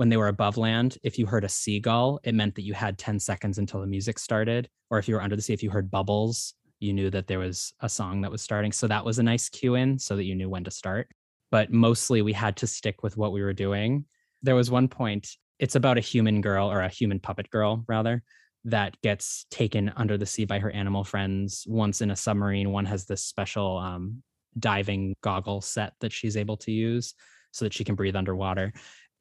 when 0.00 0.08
they 0.08 0.16
were 0.16 0.28
above 0.28 0.56
land, 0.56 0.96
if 1.02 1.18
you 1.18 1.26
heard 1.26 1.44
a 1.44 1.48
seagull, 1.50 2.20
it 2.24 2.34
meant 2.34 2.54
that 2.54 2.62
you 2.62 2.72
had 2.72 2.96
10 2.96 3.18
seconds 3.18 3.58
until 3.58 3.82
the 3.82 3.86
music 3.86 4.18
started. 4.18 4.66
Or 4.88 4.98
if 4.98 5.06
you 5.06 5.14
were 5.14 5.20
under 5.20 5.36
the 5.36 5.42
sea, 5.42 5.52
if 5.52 5.62
you 5.62 5.68
heard 5.68 5.90
bubbles, 5.90 6.54
you 6.80 6.92
knew 6.92 7.10
that 7.10 7.26
there 7.26 7.38
was 7.38 7.72
a 7.80 7.88
song 7.88 8.22
that 8.22 8.30
was 8.30 8.42
starting. 8.42 8.72
So 8.72 8.88
that 8.88 9.04
was 9.04 9.18
a 9.18 9.22
nice 9.22 9.48
cue 9.48 9.74
in 9.74 9.98
so 9.98 10.16
that 10.16 10.24
you 10.24 10.34
knew 10.34 10.48
when 10.48 10.64
to 10.64 10.70
start. 10.70 11.08
But 11.50 11.72
mostly 11.72 12.22
we 12.22 12.32
had 12.32 12.56
to 12.58 12.66
stick 12.66 13.02
with 13.02 13.16
what 13.16 13.32
we 13.32 13.42
were 13.42 13.52
doing. 13.52 14.04
There 14.42 14.54
was 14.54 14.70
one 14.70 14.88
point, 14.88 15.28
it's 15.58 15.74
about 15.74 15.98
a 15.98 16.02
human 16.02 16.40
girl 16.40 16.70
or 16.70 16.80
a 16.80 16.88
human 16.88 17.20
puppet 17.20 17.50
girl, 17.50 17.84
rather, 17.86 18.22
that 18.64 19.00
gets 19.02 19.46
taken 19.50 19.92
under 19.96 20.16
the 20.16 20.26
sea 20.26 20.44
by 20.44 20.58
her 20.58 20.70
animal 20.70 21.04
friends. 21.04 21.64
Once 21.68 22.00
in 22.00 22.10
a 22.10 22.16
submarine, 22.16 22.70
one 22.70 22.86
has 22.86 23.04
this 23.04 23.24
special 23.24 23.78
um, 23.78 24.22
diving 24.58 25.14
goggle 25.22 25.60
set 25.60 25.92
that 26.00 26.12
she's 26.12 26.36
able 26.36 26.56
to 26.58 26.72
use 26.72 27.14
so 27.52 27.64
that 27.64 27.74
she 27.74 27.84
can 27.84 27.94
breathe 27.94 28.16
underwater 28.16 28.72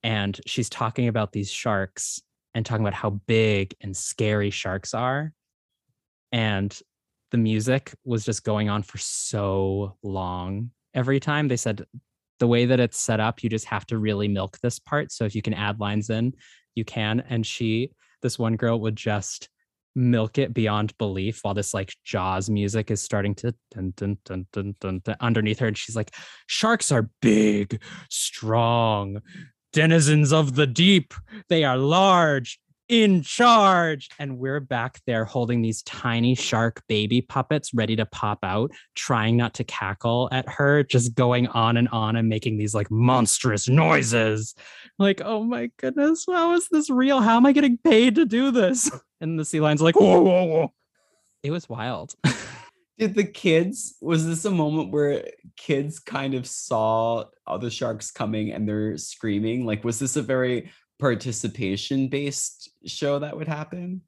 and 0.03 0.39
she's 0.45 0.69
talking 0.69 1.07
about 1.07 1.31
these 1.31 1.51
sharks 1.51 2.21
and 2.53 2.65
talking 2.65 2.85
about 2.85 2.93
how 2.93 3.09
big 3.09 3.75
and 3.81 3.95
scary 3.95 4.49
sharks 4.49 4.93
are 4.93 5.33
and 6.31 6.79
the 7.31 7.37
music 7.37 7.93
was 8.03 8.25
just 8.25 8.43
going 8.43 8.69
on 8.69 8.83
for 8.83 8.97
so 8.97 9.97
long 10.03 10.71
every 10.93 11.19
time 11.19 11.47
they 11.47 11.57
said 11.57 11.85
the 12.39 12.47
way 12.47 12.65
that 12.65 12.79
it's 12.79 12.99
set 12.99 13.19
up 13.19 13.43
you 13.43 13.49
just 13.49 13.65
have 13.65 13.85
to 13.85 13.97
really 13.97 14.27
milk 14.27 14.57
this 14.61 14.79
part 14.79 15.11
so 15.11 15.25
if 15.25 15.35
you 15.35 15.41
can 15.41 15.53
add 15.53 15.79
lines 15.79 16.09
in 16.09 16.33
you 16.75 16.85
can 16.85 17.19
and 17.29 17.45
she 17.45 17.91
this 18.21 18.39
one 18.39 18.55
girl 18.55 18.79
would 18.79 18.95
just 18.95 19.49
milk 19.95 20.37
it 20.37 20.53
beyond 20.53 20.97
belief 20.97 21.39
while 21.41 21.53
this 21.53 21.73
like 21.73 21.93
jaws 22.05 22.49
music 22.49 22.91
is 22.91 23.01
starting 23.01 23.33
to 23.35 23.53
dun, 23.71 23.91
dun, 23.97 24.17
dun, 24.23 24.45
dun, 24.53 24.75
dun, 24.79 25.01
dun, 25.03 25.15
underneath 25.19 25.59
her 25.59 25.67
and 25.67 25.77
she's 25.77 25.95
like 25.95 26.13
sharks 26.47 26.91
are 26.91 27.09
big 27.21 27.81
strong 28.09 29.19
denizens 29.73 30.33
of 30.33 30.55
the 30.55 30.67
deep. 30.67 31.13
They 31.49 31.63
are 31.63 31.77
large, 31.77 32.59
in 32.89 33.21
charge. 33.21 34.09
And 34.19 34.39
we're 34.39 34.59
back 34.59 34.99
there 35.05 35.23
holding 35.23 35.61
these 35.61 35.83
tiny 35.83 36.35
shark 36.35 36.83
baby 36.87 37.21
puppets 37.21 37.73
ready 37.73 37.95
to 37.95 38.05
pop 38.05 38.39
out, 38.43 38.71
trying 38.95 39.37
not 39.37 39.53
to 39.55 39.63
cackle 39.63 40.27
at 40.31 40.49
her, 40.49 40.83
just 40.83 41.13
going 41.13 41.47
on 41.47 41.77
and 41.77 41.87
on 41.89 42.15
and 42.15 42.27
making 42.27 42.57
these 42.57 42.73
like 42.73 42.91
monstrous 42.91 43.69
noises. 43.69 44.55
Like, 44.97 45.21
oh 45.23 45.43
my 45.43 45.69
goodness, 45.77 46.25
how 46.27 46.53
is 46.55 46.67
this 46.69 46.89
real? 46.89 47.21
How 47.21 47.37
am 47.37 47.45
I 47.45 47.51
getting 47.51 47.77
paid 47.77 48.15
to 48.15 48.25
do 48.25 48.51
this? 48.51 48.91
And 49.21 49.37
the 49.37 49.43
sea 49.43 49.59
lion's 49.59 49.81
like, 49.81 49.99
whoa, 49.99 50.21
whoa, 50.21 50.45
whoa. 50.45 50.73
It 51.43 51.51
was 51.51 51.67
wild. 51.67 52.13
Did 52.97 53.15
the 53.15 53.25
kids, 53.25 53.95
was 53.99 54.25
this 54.25 54.45
a 54.45 54.49
moment 54.49 54.91
where 54.91 55.25
kids 55.57 55.99
kind 55.99 56.35
of 56.35 56.47
saw 56.47 57.25
other 57.45 57.69
sharks 57.69 58.11
coming 58.11 58.53
and 58.53 58.65
they're 58.65 58.95
screaming? 58.95 59.65
Like, 59.65 59.83
was 59.83 59.99
this 59.99 60.15
a 60.15 60.21
very 60.21 60.71
participation 60.99 62.07
based 62.07 62.69
show 62.85 63.19
that 63.19 63.35
would 63.35 63.47
happen? 63.47 64.01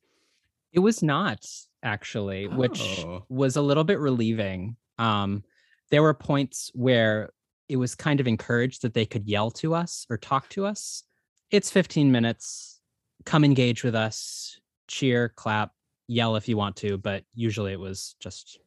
It 0.72 0.80
was 0.80 1.02
not 1.02 1.46
actually, 1.84 2.48
oh. 2.48 2.56
which 2.56 3.06
was 3.30 3.56
a 3.56 3.62
little 3.62 3.84
bit 3.84 4.00
relieving. 4.00 4.76
Um, 4.98 5.44
there 5.90 6.04
were 6.04 6.14
points 6.14 6.72
where 6.74 7.32
it 7.68 7.78
was 7.78 7.96
kind 7.96 8.20
of 8.20 8.28
encouraged 8.28 8.82
that 8.82 8.94
they 8.94 9.06
could 9.06 9.28
yell 9.28 9.52
to 9.52 9.74
us 9.74 10.06
or 10.10 10.18
talk 10.18 10.50
to 10.50 10.66
us. 10.66 11.04
It's 11.50 11.72
15 11.72 12.12
minutes. 12.12 12.80
Come 13.26 13.44
engage 13.44 13.84
with 13.84 13.96
us, 13.96 14.60
cheer, 14.88 15.30
clap, 15.30 15.72
yell 16.08 16.36
if 16.36 16.48
you 16.48 16.58
want 16.58 16.76
to, 16.78 16.98
but 16.98 17.24
usually 17.34 17.72
it 17.72 17.80
was 17.80 18.16
just 18.20 18.60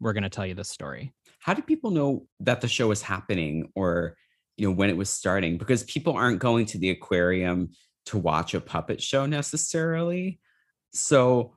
we're 0.00 0.12
going 0.12 0.22
to 0.24 0.28
tell 0.28 0.46
you 0.46 0.54
this 0.54 0.68
story. 0.68 1.12
How 1.38 1.54
do 1.54 1.62
people 1.62 1.90
know 1.90 2.26
that 2.40 2.60
the 2.60 2.68
show 2.68 2.90
is 2.90 3.02
happening 3.02 3.70
or 3.74 4.16
you 4.56 4.68
know 4.68 4.74
when 4.74 4.90
it 4.90 4.96
was 4.96 5.10
starting 5.10 5.58
because 5.58 5.82
people 5.84 6.14
aren't 6.14 6.38
going 6.38 6.66
to 6.66 6.78
the 6.78 6.90
aquarium 6.90 7.70
to 8.06 8.18
watch 8.18 8.54
a 8.54 8.60
puppet 8.60 9.02
show 9.02 9.26
necessarily. 9.26 10.40
So 10.92 11.56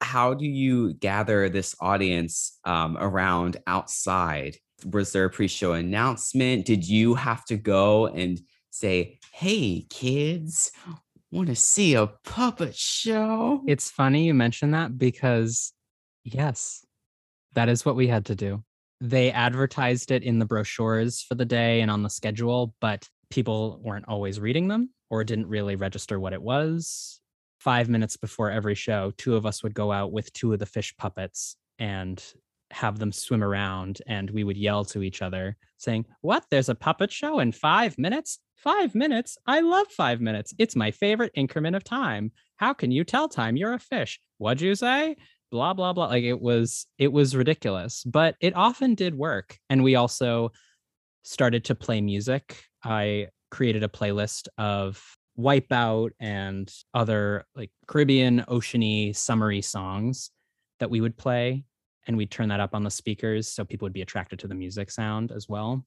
how 0.00 0.34
do 0.34 0.46
you 0.46 0.94
gather 0.94 1.48
this 1.48 1.74
audience 1.80 2.58
um, 2.64 2.96
around 2.98 3.58
outside? 3.66 4.56
Was 4.84 5.12
there 5.12 5.24
a 5.24 5.30
pre-show 5.30 5.72
announcement? 5.72 6.66
Did 6.66 6.86
you 6.86 7.14
have 7.14 7.44
to 7.46 7.56
go 7.56 8.06
and 8.06 8.40
say, 8.70 9.18
"Hey, 9.32 9.86
kids, 9.88 10.70
want 11.30 11.48
to 11.48 11.56
see 11.56 11.94
a 11.94 12.08
puppet 12.24 12.74
show?" 12.74 13.62
It's 13.66 13.90
funny 13.90 14.26
you 14.26 14.34
mention 14.34 14.72
that 14.72 14.98
because 14.98 15.72
yes, 16.24 16.84
that 17.54 17.68
is 17.68 17.84
what 17.86 17.96
we 17.96 18.06
had 18.06 18.26
to 18.26 18.34
do. 18.34 18.62
They 19.00 19.30
advertised 19.30 20.10
it 20.10 20.22
in 20.22 20.38
the 20.38 20.46
brochures 20.46 21.22
for 21.22 21.34
the 21.34 21.44
day 21.44 21.80
and 21.80 21.90
on 21.90 22.02
the 22.02 22.10
schedule, 22.10 22.74
but 22.80 23.08
people 23.30 23.80
weren't 23.82 24.08
always 24.08 24.40
reading 24.40 24.68
them 24.68 24.90
or 25.10 25.24
didn't 25.24 25.48
really 25.48 25.76
register 25.76 26.18
what 26.18 26.32
it 26.32 26.42
was. 26.42 27.20
Five 27.58 27.88
minutes 27.88 28.16
before 28.16 28.50
every 28.50 28.74
show, 28.74 29.12
two 29.16 29.36
of 29.36 29.44
us 29.44 29.62
would 29.62 29.74
go 29.74 29.92
out 29.92 30.12
with 30.12 30.32
two 30.32 30.52
of 30.52 30.58
the 30.58 30.66
fish 30.66 30.94
puppets 30.96 31.56
and 31.78 32.22
have 32.72 32.98
them 32.98 33.12
swim 33.12 33.44
around 33.44 34.00
and 34.06 34.30
we 34.30 34.44
would 34.44 34.56
yell 34.56 34.84
to 34.84 35.02
each 35.02 35.22
other 35.22 35.56
saying, 35.76 36.04
What? 36.20 36.44
There's 36.50 36.68
a 36.68 36.74
puppet 36.74 37.12
show 37.12 37.38
in 37.38 37.52
five 37.52 37.98
minutes? 37.98 38.38
Five 38.56 38.94
minutes? 38.94 39.38
I 39.46 39.60
love 39.60 39.86
five 39.88 40.20
minutes. 40.20 40.54
It's 40.58 40.74
my 40.74 40.90
favorite 40.90 41.32
increment 41.34 41.76
of 41.76 41.84
time. 41.84 42.32
How 42.56 42.72
can 42.72 42.90
you 42.90 43.04
tell 43.04 43.28
time? 43.28 43.56
You're 43.56 43.74
a 43.74 43.78
fish. 43.78 44.18
What'd 44.38 44.62
you 44.62 44.74
say? 44.74 45.16
Blah 45.50 45.72
blah 45.72 45.92
blah 45.92 46.06
like 46.06 46.24
it 46.24 46.40
was 46.40 46.86
it 46.98 47.12
was 47.12 47.36
ridiculous 47.36 48.02
but 48.04 48.34
it 48.40 48.54
often 48.56 48.94
did 48.94 49.14
work 49.14 49.58
and 49.70 49.84
we 49.84 49.94
also 49.94 50.50
started 51.26 51.64
to 51.64 51.74
play 51.74 52.00
music. 52.00 52.62
I 52.84 53.28
created 53.50 53.82
a 53.82 53.88
playlist 53.88 54.46
of 54.58 55.02
wipeout 55.36 56.10
and 56.20 56.72
other 56.94 57.44
like 57.56 57.70
caribbean 57.88 58.44
oceany 58.48 59.14
summery 59.14 59.60
songs 59.60 60.30
that 60.78 60.88
we 60.88 61.00
would 61.00 61.18
play 61.18 61.64
and 62.06 62.16
we'd 62.16 62.30
turn 62.30 62.48
that 62.48 62.60
up 62.60 62.74
on 62.74 62.84
the 62.84 62.90
speakers 62.90 63.48
so 63.48 63.64
people 63.64 63.86
would 63.86 63.92
be 63.92 64.02
attracted 64.02 64.38
to 64.38 64.48
the 64.48 64.54
music 64.54 64.88
sound 64.90 65.32
as 65.32 65.48
well. 65.48 65.84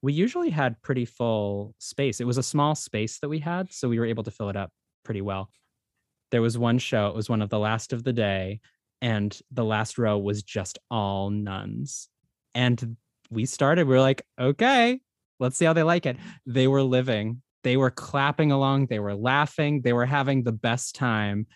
We 0.00 0.12
usually 0.12 0.50
had 0.50 0.80
pretty 0.80 1.04
full 1.04 1.74
space. 1.78 2.20
It 2.20 2.26
was 2.26 2.38
a 2.38 2.42
small 2.42 2.76
space 2.76 3.18
that 3.18 3.28
we 3.28 3.40
had 3.40 3.72
so 3.72 3.88
we 3.88 3.98
were 3.98 4.06
able 4.06 4.22
to 4.22 4.30
fill 4.30 4.48
it 4.48 4.56
up 4.56 4.70
pretty 5.04 5.22
well 5.22 5.50
there 6.30 6.42
was 6.42 6.58
one 6.58 6.78
show, 6.78 7.08
it 7.08 7.14
was 7.14 7.28
one 7.28 7.42
of 7.42 7.50
the 7.50 7.58
last 7.58 7.92
of 7.92 8.04
the 8.04 8.12
day, 8.12 8.60
and 9.00 9.38
the 9.50 9.64
last 9.64 9.98
row 9.98 10.18
was 10.18 10.42
just 10.42 10.78
all 10.90 11.30
nuns. 11.30 12.08
And 12.54 12.96
we 13.30 13.46
started, 13.46 13.86
we 13.86 13.94
were 13.94 14.00
like, 14.00 14.22
okay, 14.40 15.00
let's 15.38 15.56
see 15.56 15.64
how 15.64 15.72
they 15.72 15.82
like 15.82 16.06
it. 16.06 16.16
They 16.46 16.66
were 16.66 16.82
living, 16.82 17.42
they 17.62 17.76
were 17.76 17.90
clapping 17.90 18.52
along, 18.52 18.86
they 18.86 18.98
were 18.98 19.14
laughing, 19.14 19.82
they 19.82 19.92
were 19.92 20.06
having 20.06 20.42
the 20.42 20.52
best 20.52 20.94
time. 20.94 21.46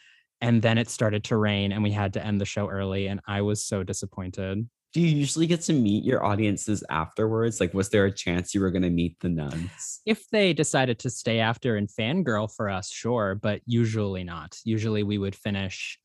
And 0.41 0.61
then 0.61 0.77
it 0.77 0.91
started 0.91 1.25
to 1.25 1.37
rain 1.37 1.73
and 1.73 1.83
we 1.83 1.93
had 1.93 2.15
to 2.15 2.25
end 2.25 2.41
the 2.41 2.45
show 2.45 2.69
early. 2.69 3.07
And 3.07 3.21
I 3.27 3.43
was 3.43 3.65
so 3.65 3.85
disappointed. 3.85 4.69
Do 4.93 5.01
you 5.01 5.09
usually 5.09 5.47
get 5.47 5.63
to 5.63 5.73
meet 5.73 6.05
your 6.05 6.23
audiences 6.23 6.85
afterwards? 6.91 7.61
Like, 7.61 7.73
was 7.73 7.89
there 7.89 8.05
a 8.05 8.13
chance 8.13 8.55
you 8.55 8.61
were 8.61 8.71
going 8.71 8.83
to 8.83 8.91
meet 8.91 9.19
the 9.21 9.31
nuns? 9.31 10.01
If 10.05 10.29
they 10.29 10.53
decided 10.53 10.99
to 11.01 11.11
stay 11.11 11.39
after 11.39 11.77
and 11.77 11.89
fangirl 11.89 12.55
for 12.55 12.69
us, 12.69 12.91
sure, 12.91 13.35
but 13.35 13.63
usually 13.65 14.23
not. 14.23 14.59
Usually 14.65 15.03
we 15.03 15.17
would 15.17 15.35
finish 15.35 15.99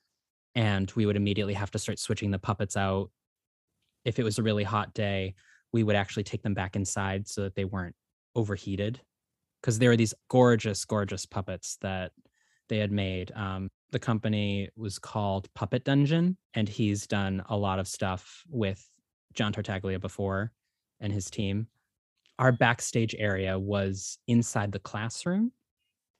and 0.55 0.91
we 0.95 1.05
would 1.05 1.17
immediately 1.17 1.53
have 1.53 1.71
to 1.71 1.79
start 1.79 1.99
switching 1.99 2.31
the 2.31 2.39
puppets 2.39 2.77
out. 2.77 3.09
If 4.05 4.19
it 4.19 4.23
was 4.23 4.39
a 4.39 4.43
really 4.43 4.63
hot 4.63 4.93
day, 4.93 5.35
we 5.73 5.83
would 5.83 5.95
actually 5.95 6.23
take 6.23 6.41
them 6.41 6.53
back 6.53 6.75
inside 6.75 7.27
so 7.27 7.41
that 7.41 7.55
they 7.55 7.65
weren't 7.65 7.95
overheated 8.35 9.01
because 9.61 9.79
there 9.79 9.89
were 9.89 9.97
these 9.97 10.13
gorgeous, 10.29 10.85
gorgeous 10.85 11.25
puppets 11.25 11.77
that 11.81 12.11
they 12.69 12.77
had 12.77 12.91
made. 12.91 13.31
Um, 13.35 13.69
the 13.91 13.99
company 13.99 14.69
was 14.75 14.99
called 14.99 15.53
Puppet 15.53 15.83
Dungeon, 15.83 16.37
and 16.53 16.67
he's 16.67 17.07
done 17.07 17.43
a 17.49 17.57
lot 17.57 17.79
of 17.79 17.87
stuff 17.87 18.43
with 18.49 18.85
John 19.33 19.53
Tartaglia 19.53 19.99
before 19.99 20.51
and 20.99 21.13
his 21.13 21.29
team. 21.29 21.67
Our 22.39 22.51
backstage 22.51 23.15
area 23.17 23.57
was 23.57 24.19
inside 24.27 24.71
the 24.71 24.79
classroom, 24.79 25.51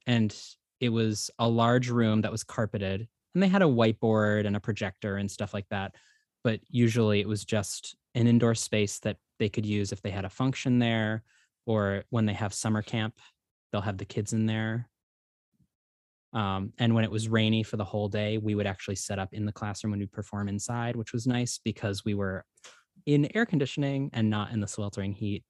and 0.06 0.36
it 0.80 0.90
was 0.90 1.30
a 1.40 1.48
large 1.48 1.90
room 1.90 2.22
that 2.22 2.32
was 2.32 2.44
carpeted 2.44 3.08
and 3.34 3.44
they 3.44 3.48
had 3.48 3.62
a 3.62 3.66
whiteboard 3.66 4.48
and 4.48 4.56
a 4.56 4.60
projector 4.60 5.18
and 5.18 5.30
stuff 5.30 5.54
like 5.54 5.68
that 5.70 5.94
but 6.44 6.60
usually 6.70 7.20
it 7.20 7.28
was 7.28 7.46
just 7.46 7.96
an 8.16 8.28
indoor 8.28 8.56
space 8.56 9.00
that 9.00 9.18
they 9.40 9.50
could 9.50 9.66
use 9.66 9.92
if 9.92 10.02
they 10.02 10.10
had 10.10 10.26
a 10.26 10.30
function 10.30 10.80
there 10.80 11.24
or 11.66 12.04
when 12.10 12.26
they 12.26 12.34
have 12.34 12.54
summer 12.54 12.82
camp 12.82 13.20
they'll 13.72 13.82
have 13.82 13.98
the 13.98 14.06
kids 14.06 14.34
in 14.34 14.46
there 14.46 14.90
um, 16.38 16.72
and 16.78 16.94
when 16.94 17.04
it 17.04 17.12
was 17.12 17.30
rainy 17.30 17.64
for 17.64 17.78
the 17.78 17.84
whole 17.84 18.08
day 18.08 18.38
we 18.38 18.56
would 18.56 18.68
actually 18.68 18.96
set 18.96 19.20
up 19.20 19.34
in 19.34 19.46
the 19.46 19.52
classroom 19.52 19.92
when 19.92 20.00
we 20.00 20.06
perform 20.06 20.48
inside 20.48 20.96
which 20.96 21.14
was 21.14 21.28
nice 21.28 21.60
because 21.64 22.06
we 22.06 22.14
were 22.14 22.46
in 23.06 23.30
air 23.36 23.46
conditioning 23.46 24.10
and 24.14 24.30
not 24.30 24.52
in 24.52 24.60
the 24.60 24.68
sweltering 24.68 25.14
heat 25.14 25.44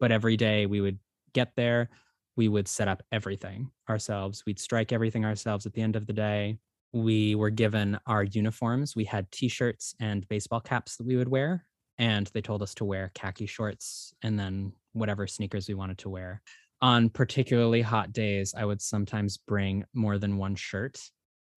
but 0.00 0.12
every 0.12 0.36
day 0.36 0.66
we 0.66 0.80
would 0.80 0.98
get 1.32 1.52
there 1.56 1.88
we 2.36 2.48
would 2.48 2.68
set 2.68 2.88
up 2.88 3.02
everything 3.12 3.70
ourselves. 3.88 4.42
We'd 4.46 4.58
strike 4.58 4.92
everything 4.92 5.24
ourselves 5.24 5.66
at 5.66 5.72
the 5.72 5.82
end 5.82 5.96
of 5.96 6.06
the 6.06 6.12
day. 6.12 6.58
We 6.92 7.34
were 7.34 7.50
given 7.50 7.98
our 8.06 8.24
uniforms. 8.24 8.96
We 8.96 9.04
had 9.04 9.30
t 9.30 9.48
shirts 9.48 9.94
and 10.00 10.26
baseball 10.28 10.60
caps 10.60 10.96
that 10.96 11.06
we 11.06 11.16
would 11.16 11.28
wear. 11.28 11.66
And 11.98 12.28
they 12.34 12.40
told 12.40 12.62
us 12.62 12.74
to 12.74 12.84
wear 12.84 13.12
khaki 13.14 13.46
shorts 13.46 14.12
and 14.22 14.38
then 14.38 14.72
whatever 14.92 15.26
sneakers 15.28 15.68
we 15.68 15.74
wanted 15.74 15.98
to 15.98 16.08
wear. 16.08 16.42
On 16.84 17.08
particularly 17.08 17.80
hot 17.80 18.12
days, 18.12 18.52
I 18.54 18.66
would 18.66 18.82
sometimes 18.82 19.38
bring 19.38 19.86
more 19.94 20.18
than 20.18 20.36
one 20.36 20.54
shirt 20.54 21.00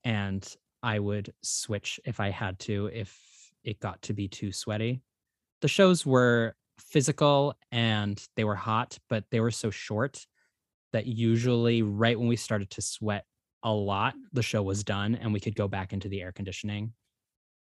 and 0.05 0.55
I 0.81 0.99
would 0.99 1.33
switch 1.43 1.99
if 2.05 2.21
I 2.21 2.29
had 2.29 2.57
to, 2.59 2.89
if 2.93 3.19
it 3.65 3.81
got 3.81 4.01
to 4.03 4.13
be 4.13 4.29
too 4.29 4.53
sweaty. 4.53 5.01
The 5.59 5.67
shows 5.67 6.05
were 6.05 6.55
physical 6.79 7.55
and 7.73 8.25
they 8.37 8.45
were 8.45 8.55
hot, 8.55 8.97
but 9.09 9.25
they 9.29 9.41
were 9.41 9.51
so 9.51 9.69
short 9.69 10.25
that 10.93 11.07
usually 11.07 11.81
right 11.81 12.17
when 12.17 12.29
we 12.29 12.37
started 12.37 12.69
to 12.69 12.81
sweat 12.81 13.25
a 13.63 13.73
lot, 13.73 14.15
the 14.31 14.41
show 14.41 14.63
was 14.63 14.81
done 14.85 15.13
and 15.15 15.33
we 15.33 15.41
could 15.41 15.57
go 15.57 15.67
back 15.67 15.91
into 15.91 16.07
the 16.07 16.21
air 16.21 16.31
conditioning 16.31 16.93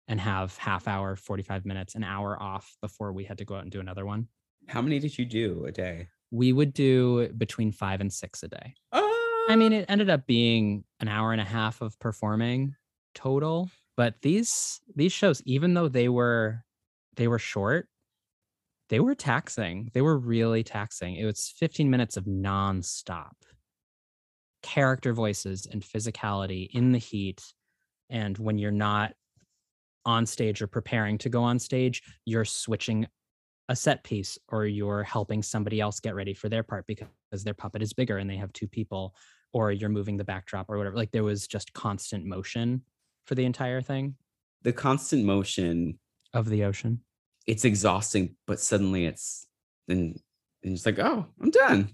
and 0.07 0.19
have 0.19 0.57
half 0.57 0.87
hour, 0.87 1.15
45 1.15 1.67
minutes, 1.67 1.93
an 1.93 2.03
hour 2.03 2.41
off 2.41 2.75
before 2.81 3.13
we 3.13 3.23
had 3.23 3.37
to 3.37 3.45
go 3.45 3.53
out 3.53 3.61
and 3.61 3.71
do 3.71 3.79
another 3.79 4.07
one. 4.07 4.29
How 4.67 4.81
many 4.81 4.97
did 4.97 5.15
you 5.19 5.25
do 5.25 5.65
a 5.65 5.71
day? 5.71 6.07
We 6.31 6.53
would 6.53 6.73
do 6.73 7.29
between 7.37 7.71
five 7.71 8.01
and 8.01 8.11
six 8.11 8.43
a 8.43 8.47
day. 8.47 8.75
Oh. 8.91 9.47
I 9.49 9.55
mean, 9.55 9.73
ah! 9.73 9.77
it 9.77 9.85
ended 9.89 10.09
up 10.09 10.25
being 10.25 10.83
an 10.99 11.07
hour 11.07 11.31
and 11.31 11.41
a 11.41 11.45
half 11.45 11.81
of 11.81 11.99
performing 11.99 12.75
total. 13.13 13.69
But 13.97 14.15
these 14.21 14.79
these 14.95 15.11
shows, 15.11 15.41
even 15.45 15.73
though 15.73 15.87
they 15.87 16.09
were 16.09 16.63
they 17.15 17.27
were 17.27 17.39
short, 17.39 17.87
they 18.89 18.99
were 18.99 19.15
taxing. 19.15 19.89
They 19.93 20.01
were 20.01 20.17
really 20.17 20.63
taxing. 20.63 21.15
It 21.15 21.25
was 21.25 21.53
15 21.57 21.89
minutes 21.89 22.17
of 22.17 22.25
nonstop 22.25 23.31
character 24.61 25.13
voices 25.13 25.65
and 25.65 25.81
physicality 25.81 26.69
in 26.71 26.91
the 26.91 26.97
heat. 26.97 27.41
And 28.09 28.37
when 28.37 28.57
you're 28.57 28.71
not 28.71 29.13
on 30.05 30.25
stage 30.25 30.61
or 30.61 30.67
preparing 30.67 31.17
to 31.19 31.29
go 31.29 31.43
on 31.43 31.59
stage, 31.59 32.01
you're 32.25 32.45
switching 32.45 33.07
a 33.71 33.75
set 33.75 34.03
piece 34.03 34.37
or 34.49 34.65
you're 34.65 35.03
helping 35.03 35.41
somebody 35.41 35.79
else 35.79 35.99
get 35.99 36.15
ready 36.15 36.33
for 36.33 36.49
their 36.49 36.63
part 36.63 36.85
because 36.85 37.43
their 37.43 37.53
puppet 37.53 37.81
is 37.81 37.93
bigger 37.93 38.17
and 38.17 38.29
they 38.29 38.37
have 38.37 38.53
two 38.53 38.67
people, 38.67 39.15
or 39.53 39.71
you're 39.71 39.89
moving 39.89 40.17
the 40.17 40.23
backdrop 40.23 40.69
or 40.69 40.77
whatever. 40.77 40.95
Like 40.95 41.11
there 41.11 41.23
was 41.23 41.47
just 41.47 41.73
constant 41.73 42.25
motion 42.25 42.83
for 43.25 43.35
the 43.35 43.45
entire 43.45 43.81
thing. 43.81 44.15
The 44.63 44.73
constant 44.73 45.25
motion 45.25 45.99
of 46.33 46.47
the 46.47 46.63
ocean 46.63 47.01
it's 47.47 47.65
exhausting, 47.65 48.35
but 48.47 48.59
suddenly 48.59 49.05
it's 49.05 49.47
then 49.87 50.15
and 50.63 50.73
it's 50.73 50.85
like, 50.85 50.99
oh, 50.99 51.25
I'm 51.41 51.49
done. 51.49 51.89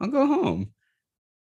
I'll 0.00 0.08
go 0.08 0.26
home. 0.26 0.72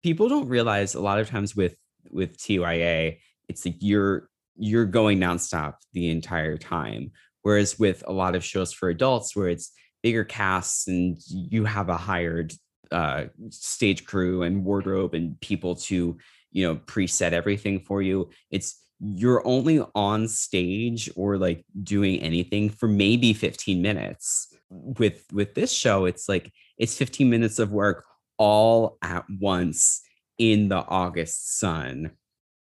People 0.02 0.28
don't 0.28 0.48
realize 0.48 0.94
a 0.94 1.00
lot 1.00 1.18
of 1.18 1.28
times 1.28 1.56
with 1.56 1.76
with 2.10 2.38
TYA, 2.38 3.18
it's 3.48 3.64
like 3.64 3.76
you're 3.80 4.28
you're 4.56 4.86
going 4.86 5.18
nonstop 5.18 5.74
the 5.92 6.10
entire 6.10 6.56
time. 6.56 7.10
Whereas 7.42 7.78
with 7.78 8.02
a 8.06 8.12
lot 8.12 8.34
of 8.34 8.44
shows 8.44 8.72
for 8.72 8.88
adults, 8.88 9.34
where 9.34 9.48
it's 9.48 9.72
bigger 10.02 10.24
casts 10.24 10.88
and 10.88 11.18
you 11.28 11.64
have 11.64 11.88
a 11.88 11.96
hired 11.96 12.52
uh, 12.90 13.24
stage 13.50 14.04
crew 14.04 14.42
and 14.42 14.64
wardrobe 14.64 15.14
and 15.14 15.40
people 15.40 15.74
to 15.74 16.18
you 16.50 16.66
know 16.66 16.76
preset 16.76 17.32
everything 17.32 17.80
for 17.80 18.02
you, 18.02 18.30
it's 18.50 18.80
you're 19.00 19.44
only 19.46 19.84
on 19.94 20.28
stage 20.28 21.10
or 21.16 21.36
like 21.36 21.64
doing 21.82 22.20
anything 22.20 22.70
for 22.70 22.86
maybe 22.86 23.32
15 23.32 23.82
minutes. 23.82 24.54
With 24.70 25.24
with 25.32 25.54
this 25.54 25.72
show 25.72 26.06
it's 26.06 26.28
like 26.28 26.50
it's 26.78 26.96
15 26.96 27.28
minutes 27.28 27.58
of 27.58 27.70
work 27.70 28.04
all 28.38 28.96
at 29.02 29.24
once 29.28 30.02
in 30.38 30.68
the 30.68 30.78
august 30.88 31.58
sun 31.58 32.10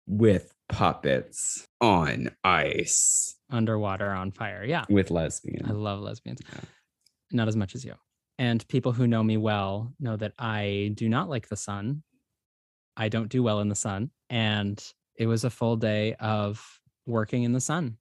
with 0.07 0.53
puppets 0.69 1.65
on 1.81 2.31
ice. 2.43 3.35
Underwater 3.49 4.09
on 4.09 4.31
fire 4.31 4.63
yeah. 4.63 4.85
With 4.89 5.11
lesbians. 5.11 5.69
i 5.69 5.73
love 5.73 5.99
lesbians. 5.99 6.41
Yeah. 6.51 6.61
not 7.31 7.47
as 7.47 7.55
much 7.55 7.75
as 7.75 7.85
you. 7.85 7.93
And 8.37 8.67
people 8.67 8.91
who 8.91 9.07
know 9.07 9.23
me 9.23 9.37
well 9.37 9.93
know 9.99 10.17
that 10.17 10.33
i 10.37 10.91
do 10.95 11.07
not 11.07 11.29
like 11.29 11.47
the 11.47 11.55
sun. 11.55 12.03
I 12.97 13.09
don't 13.09 13.29
do 13.29 13.43
well 13.43 13.59
in 13.59 13.69
the 13.69 13.75
sun. 13.75 14.09
And 14.29 14.83
it 15.17 15.27
was 15.27 15.43
a 15.43 15.49
full 15.49 15.75
day 15.75 16.15
of 16.15 16.63
working 17.05 17.43
in 17.43 17.53
the 17.53 17.61
sun. 17.61 17.97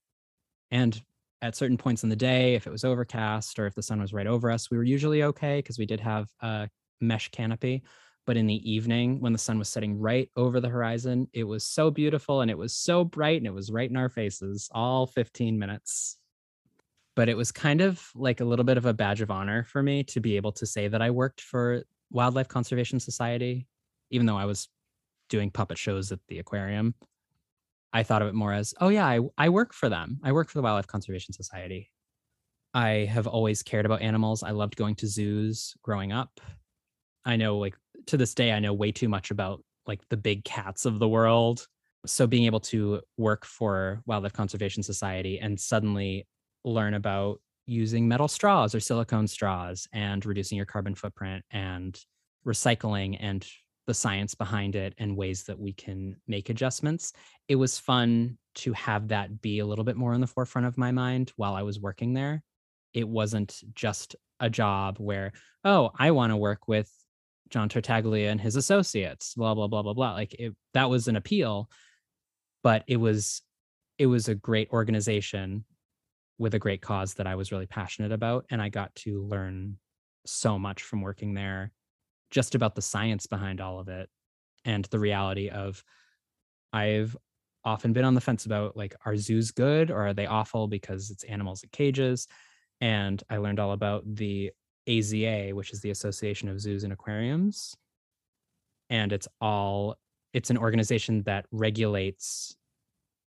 And 0.71 1.01
at 1.43 1.55
certain 1.55 1.77
points 1.77 2.03
in 2.03 2.09
the 2.09 2.17
day, 2.17 2.55
if 2.55 2.67
it 2.67 2.71
was 2.71 2.85
overcast 2.85 3.59
or 3.59 3.67
if 3.67 3.75
the 3.75 3.83
sun 3.83 4.01
was 4.01 4.12
right 4.12 4.27
over 4.27 4.51
us, 4.51 4.71
we 4.71 4.79
were 4.79 4.85
usually 4.85 5.23
okay 5.23 5.59
because 5.59 5.79
we 5.79 5.87
did 5.87 6.01
have 6.01 6.29
a 6.40 6.69
mesh 7.01 7.29
canopy. 7.31 7.83
But 8.27 8.37
in 8.37 8.47
the 8.47 8.71
evening, 8.71 9.21
when 9.21 9.33
the 9.33 9.39
sun 9.39 9.59
was 9.59 9.69
setting 9.69 9.99
right 9.99 10.31
over 10.37 10.61
the 10.61 10.69
horizon, 10.69 11.29
it 11.33 11.45
was 11.45 11.65
so 11.65 11.91
beautiful 11.91 12.41
and 12.41 12.51
it 12.51 12.57
was 12.57 12.75
so 12.75 13.05
bright 13.05 13.39
and 13.39 13.47
it 13.47 13.53
was 13.53 13.71
right 13.71 13.89
in 13.89 13.97
our 13.97 14.09
faces 14.09 14.71
all 14.73 15.07
15 15.07 15.59
minutes. 15.59 16.17
But 17.17 17.29
it 17.29 17.37
was 17.37 17.53
kind 17.53 17.81
of 17.81 18.11
like 18.15 18.41
a 18.41 18.45
little 18.45 18.65
bit 18.65 18.79
of 18.79 18.87
a 18.87 18.95
badge 18.95 19.21
of 19.21 19.31
honor 19.31 19.65
for 19.65 19.83
me 19.83 20.05
to 20.05 20.21
be 20.21 20.37
able 20.37 20.53
to 20.53 20.67
say 20.67 20.89
that 20.89 21.03
I 21.03 21.11
worked 21.11 21.41
for 21.41 21.85
Wildlife 22.11 22.49
Conservation 22.49 22.99
Society, 22.99 23.67
even 24.11 24.27
though 24.27 24.39
I 24.39 24.47
was 24.47 24.69
doing 25.29 25.51
puppet 25.51 25.79
shows 25.79 26.11
at 26.11 26.21
the 26.29 26.39
aquarium, 26.39 26.95
I 27.93 28.03
thought 28.03 28.23
of 28.23 28.29
it 28.29 28.35
more 28.35 28.53
as, 28.53 28.75
oh 28.81 28.89
yeah, 28.89 29.07
I, 29.07 29.21
I 29.39 29.49
work 29.51 29.73
for 29.73 29.89
them. 29.89 30.19
I 30.25 30.33
work 30.33 30.49
for 30.49 30.59
the 30.59 30.63
Wildlife 30.63 30.89
Conservation 30.89 31.33
Society. 31.33 31.91
I 32.75 33.09
have 33.11 33.29
always 33.29 33.63
cared 33.63 33.87
about 33.87 34.03
animals. 34.03 34.43
I 34.43 34.51
loved 34.51 34.77
going 34.77 34.97
to 34.97 35.07
zoos 35.07 35.75
growing 35.83 36.11
up. 36.11 36.41
I 37.25 37.37
know 37.37 37.59
like 37.59 37.77
to 38.07 38.16
this 38.16 38.35
day 38.35 38.52
I 38.52 38.61
know 38.61 38.72
way 38.72 38.92
too 38.92 39.09
much 39.09 39.30
about 39.30 39.62
like 39.87 40.00
the 40.09 40.16
big 40.16 40.44
cats 40.44 40.87
of 40.87 40.98
the 40.98 41.09
world. 41.09 41.66
So 42.07 42.26
being 42.26 42.44
able 42.44 42.61
to 42.61 43.00
work 43.16 43.44
for 43.44 44.02
Wildlife 44.07 44.33
Conservation 44.33 44.83
Society 44.83 45.38
and 45.38 45.59
suddenly 45.59 46.26
learn 46.64 46.94
about 46.94 47.40
using 47.66 48.07
metal 48.07 48.28
straws 48.28 48.74
or 48.74 48.80
silicone 48.80 49.26
straws 49.26 49.88
and 49.92 50.24
reducing 50.24 50.57
your 50.57 50.66
carbon 50.66 50.94
footprint 50.94 51.44
and 51.50 51.98
recycling 52.46 53.16
and 53.20 53.46
the 53.87 53.94
science 53.94 54.35
behind 54.35 54.76
it 54.76 54.94
and 54.98 55.16
ways 55.16 55.44
that 55.44 55.59
we 55.59 55.72
can 55.72 56.16
make 56.26 56.50
adjustments. 56.50 57.12
It 57.48 57.57
was 57.57 57.78
fun 57.78 58.38
to 58.57 58.72
have 58.74 59.09
that 59.09 59.40
be 59.40 59.59
a 59.59 59.66
little 59.66 59.85
bit 59.85 59.96
more 59.96 60.14
in 60.14 60.20
the 60.20 60.26
forefront 60.26 60.66
of 60.66 60.78
my 60.78 60.90
mind 60.90 61.33
while 61.37 61.54
I 61.54 61.62
was 61.62 61.80
working 61.80 62.14
there. 62.14 62.42
It 62.92 63.09
wasn't 63.09 63.61
just 63.74 64.16
a 64.40 64.48
job 64.48 64.98
where, 64.98 65.33
oh, 65.64 65.90
I 65.98 66.12
want 66.12 66.30
to 66.30 66.37
work 66.37 66.68
with 66.68 66.90
John 67.55 67.69
Tartaglia 67.69 68.33
and 68.33 68.40
his 68.40 68.57
associates, 68.57 69.35
blah, 69.35 69.55
blah, 69.55 69.69
blah, 69.69 69.83
blah, 69.83 69.93
blah. 69.93 70.14
Like 70.14 70.35
it, 70.35 70.57
that 70.73 70.90
was 70.90 71.07
an 71.07 71.14
appeal, 71.14 71.71
but 72.64 72.83
it 72.88 72.97
was 72.97 73.43
it 73.97 74.07
was 74.07 74.29
a 74.29 74.35
great 74.35 74.71
organization 74.73 75.64
with 76.37 76.55
a 76.55 76.59
great 76.59 76.83
cause 76.83 77.14
that 77.14 77.29
I 77.29 77.37
was 77.37 77.53
really 77.53 77.67
passionate 77.67 78.11
about. 78.11 78.45
And 78.51 78.61
I 78.61 78.71
got 78.71 78.93
to 78.97 79.23
learn 79.23 79.79
so 80.27 80.59
much 80.59 80.83
from 80.83 81.01
working 81.01 81.35
there 81.35 81.71
just 82.33 82.57
about 82.57 82.75
the 82.75 82.83
science 82.83 83.29
behind 83.29 83.61
all 83.61 83.79
of 83.79 83.87
it 83.88 84.11
and 84.64 84.85
the 84.87 84.99
reality 84.99 85.49
of 85.49 85.85
I've 86.73 87.17
often 87.64 87.93
been 87.93 88.05
on 88.05 88.14
the 88.14 88.21
fence 88.21 88.47
about 88.47 88.77
like 88.77 88.97
are 89.07 89.17
zoos 89.17 89.53
good 89.53 89.93
or 89.93 90.09
are 90.09 90.14
they 90.14 90.27
awful 90.27 90.67
because 90.67 91.11
it's 91.11 91.23
animals 91.23 91.62
in 91.62 91.69
cages 91.71 92.27
and 92.81 93.23
I 93.31 93.37
learned 93.37 93.61
all 93.61 93.71
about 93.71 94.03
the 94.12 94.51
AZA 94.88 95.53
which 95.55 95.73
is 95.73 95.81
the 95.81 95.90
Association 95.90 96.49
of 96.49 96.61
Zoos 96.61 96.85
and 96.85 96.92
Aquariums 96.92 97.77
and 98.90 99.12
it's 99.12 99.29
all 99.40 99.97
it's 100.33 100.51
an 100.51 100.59
organization 100.59 101.23
that 101.23 101.47
regulates 101.53 102.57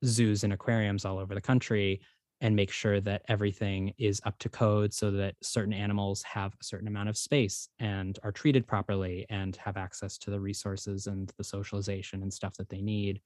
zoos 0.04 0.44
and 0.44 0.52
aquariums 0.52 1.04
all 1.04 1.18
over 1.18 1.34
the 1.34 1.40
country 1.40 2.00
and 2.42 2.54
make 2.54 2.70
sure 2.70 3.00
that 3.00 3.22
everything 3.28 3.94
is 3.96 4.20
up 4.26 4.38
to 4.38 4.48
code 4.48 4.92
so 4.92 5.10
that 5.10 5.34
certain 5.42 5.72
animals 5.72 6.22
have 6.22 6.52
a 6.60 6.64
certain 6.64 6.88
amount 6.88 7.08
of 7.08 7.16
space 7.16 7.68
and 7.78 8.18
are 8.22 8.32
treated 8.32 8.66
properly 8.66 9.24
and 9.30 9.56
have 9.56 9.78
access 9.78 10.18
to 10.18 10.30
the 10.30 10.38
resources 10.38 11.06
and 11.06 11.32
the 11.38 11.44
socialization 11.44 12.22
and 12.22 12.32
stuff 12.32 12.54
that 12.54 12.68
they 12.68 12.82
need. 12.82 13.20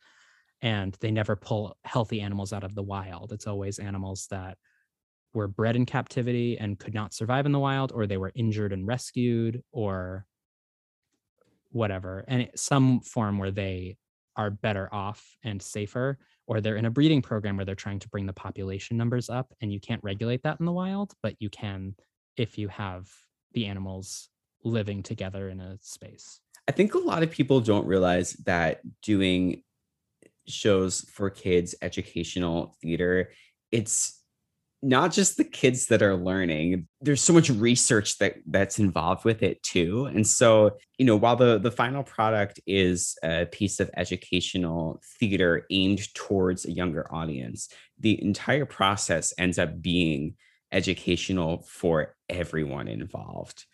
And 0.63 0.97
they 1.01 1.11
never 1.11 1.35
pull 1.35 1.77
healthy 1.85 2.21
animals 2.21 2.53
out 2.53 2.63
of 2.63 2.75
the 2.75 2.83
wild. 2.83 3.33
It's 3.33 3.49
always 3.49 3.81
animals 3.81 4.29
that 4.31 4.59
were 5.33 5.49
bred 5.49 5.77
in 5.77 5.87
captivity 5.87 6.59
and 6.59 6.79
could 6.79 6.95
not 6.95 7.15
survive 7.15 7.47
in 7.47 7.53
the 7.53 7.59
wild 7.59 7.93
or 7.93 8.07
they 8.07 8.17
were 8.17 8.33
injured 8.35 8.73
and 8.73 8.87
rescued 8.87 9.63
or 9.73 10.27
whatever. 11.71 12.25
And 12.27 12.51
some 12.57 13.01
form 13.01 13.39
where 13.39 13.51
they 13.51 13.97
are 14.37 14.51
better 14.51 14.89
off 14.93 15.37
and 15.45 15.61
safer 15.61 16.19
or 16.47 16.61
they're 16.61 16.77
in 16.77 16.85
a 16.85 16.91
breeding 16.91 17.23
program 17.23 17.57
where 17.57 17.65
they're 17.65 17.75
trying 17.75 17.99
to 18.01 18.09
bring 18.09 18.27
the 18.27 18.33
population 18.33 18.97
numbers 18.97 19.29
up 19.29 19.53
and 19.61 19.73
you 19.73 19.81
can't 19.81 20.03
regulate 20.03 20.43
that 20.43 20.59
in 20.61 20.67
the 20.67 20.73
wild 20.73 21.13
but 21.23 21.35
you 21.41 21.51
can 21.51 21.95
if 22.37 22.57
you 22.57 22.69
have 22.69 23.09
the 23.53 23.67
animals 23.67 24.29
living 24.65 25.03
together 25.03 25.49
in 25.49 25.61
a 25.61 25.79
space. 25.81 26.41
I 26.69 26.73
think 26.73 26.95
a 26.95 26.99
lot 26.99 27.23
of 27.23 27.31
people 27.31 27.61
don't 27.61 27.87
realize 27.87 28.33
that 28.45 28.81
doing 29.03 29.63
shows 30.47 31.03
for 31.13 31.31
kids 31.31 31.75
educational 31.83 32.75
theater 32.83 33.31
it's 33.71 34.20
not 34.83 35.13
just 35.13 35.37
the 35.37 35.45
kids 35.45 35.87
that 35.87 36.03
are 36.03 36.17
learning 36.17 36.89
there's 37.03 37.21
so 37.21 37.33
much 37.33 37.51
research 37.51 38.17
that 38.19 38.37
that's 38.47 38.79
involved 38.79 39.25
with 39.25 39.43
it 39.43 39.63
too. 39.63 40.07
And 40.07 40.27
so 40.27 40.77
you 40.99 41.05
know 41.05 41.17
while 41.17 41.37
the 41.37 41.59
the 41.59 41.71
final 41.71 42.03
product 42.03 42.61
is 42.67 43.17
a 43.23 43.47
piece 43.47 43.81
of 43.81 43.91
educational 43.97 45.01
theater 45.19 45.67
aimed 45.71 46.13
towards 46.15 46.65
a 46.65 46.73
younger 46.73 47.13
audience 47.15 47.69
the 47.99 48.23
entire 48.23 48.67
process 48.67 49.35
ends 49.39 49.59
up 49.59 49.83
being 49.83 50.35
educational 50.73 51.65
for 51.69 52.15
everyone 52.29 52.89
involved. 52.89 53.67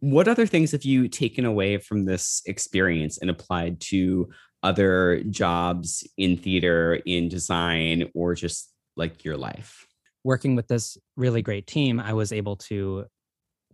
What 0.00 0.28
other 0.28 0.46
things 0.46 0.72
have 0.72 0.84
you 0.84 1.08
taken 1.08 1.44
away 1.44 1.78
from 1.78 2.04
this 2.04 2.42
experience 2.46 3.18
and 3.18 3.30
applied 3.30 3.80
to 3.82 4.30
other 4.62 5.22
jobs 5.30 6.06
in 6.16 6.36
theater 6.36 7.00
in 7.06 7.28
design 7.28 8.10
or 8.14 8.34
just 8.34 8.70
like 8.96 9.24
your 9.24 9.36
life 9.36 9.86
working 10.24 10.56
with 10.56 10.68
this 10.68 10.96
really 11.16 11.42
great 11.42 11.66
team, 11.66 12.00
I 12.00 12.12
was 12.12 12.32
able 12.32 12.56
to 12.56 13.06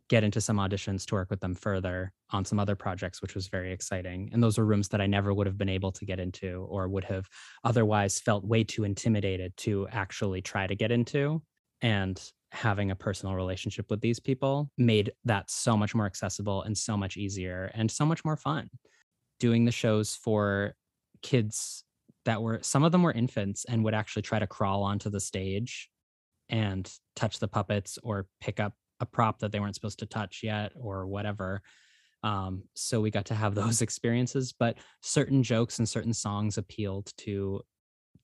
get 0.09 0.25
into 0.25 0.41
some 0.41 0.57
auditions 0.57 1.05
to 1.05 1.15
work 1.15 1.29
with 1.29 1.41
them 1.41 1.55
further 1.55 2.13
on 2.31 2.45
some 2.45 2.59
other 2.59 2.75
projects, 2.75 3.21
which 3.21 3.35
was 3.35 3.49
very 3.49 3.73
exciting. 3.73 4.31
And 4.33 4.43
those 4.43 4.57
were 4.57 4.65
rooms 4.65 4.89
that 4.89 5.01
I 5.01 5.07
never 5.07 5.35
would 5.35 5.47
have 5.47 5.59
been 5.59 5.69
able 5.69 5.93
to 5.93 6.05
get 6.07 6.19
into 6.19 6.67
or 6.71 6.89
would 6.89 7.05
have 7.05 7.27
otherwise 7.63 8.19
felt 8.19 8.45
way 8.45 8.65
too 8.65 8.85
intimidated 8.85 9.55
to 9.59 9.87
actually 9.91 10.41
try 10.41 10.67
to 10.67 10.75
get 10.75 10.91
into. 10.91 11.43
And 11.83 12.21
having 12.51 12.91
a 12.91 12.97
personal 12.97 13.35
relationship 13.35 13.91
with 13.91 14.01
these 14.01 14.19
people 14.19 14.71
made 14.79 15.13
that 15.25 15.51
so 15.51 15.77
much 15.77 15.95
more 15.95 16.07
accessible 16.07 16.63
and 16.63 16.77
so 16.77 16.97
much 16.97 17.17
easier 17.17 17.71
and 17.75 17.91
so 17.91 18.07
much 18.07 18.25
more 18.25 18.37
fun. 18.37 18.69
Doing 19.39 19.67
the 19.67 19.73
shows 19.73 20.17
for 20.17 20.75
kids 21.23 21.85
that 22.25 22.43
were 22.43 22.59
some 22.63 22.85
of 22.85 22.93
them 22.93 23.03
were 23.03 23.13
infants 23.13 23.65
and 23.69 23.85
would 23.85 23.95
actually 23.95 24.23
try 24.23 24.39
to 24.39 24.47
crawl 24.47 24.83
onto 24.83 25.11
the 25.11 25.21
stage 25.21 25.91
and 26.51 26.91
touch 27.17 27.39
the 27.39 27.49
puppets 27.49 27.99
or 28.03 28.27
pick 28.41 28.61
up 28.61 28.75
a 29.01 29.07
prop 29.07 29.39
that 29.39 29.53
they 29.53 29.61
weren't 29.61 29.75
supposed 29.75 30.01
to 30.01 30.07
touch 30.07 30.41
yet 30.43 30.73
or 30.75 31.07
whatever. 31.07 31.63
Um, 32.23 32.65
so 32.75 33.01
we 33.01 33.11
got 33.11 33.27
to 33.27 33.35
have 33.35 33.55
those 33.55 33.83
experiences, 33.83 34.53
but 34.53 34.79
certain 35.03 35.43
jokes 35.43 35.79
and 35.79 35.89
certain 35.89 36.15
songs 36.15 36.59
appealed 36.59 37.13
to 37.19 37.63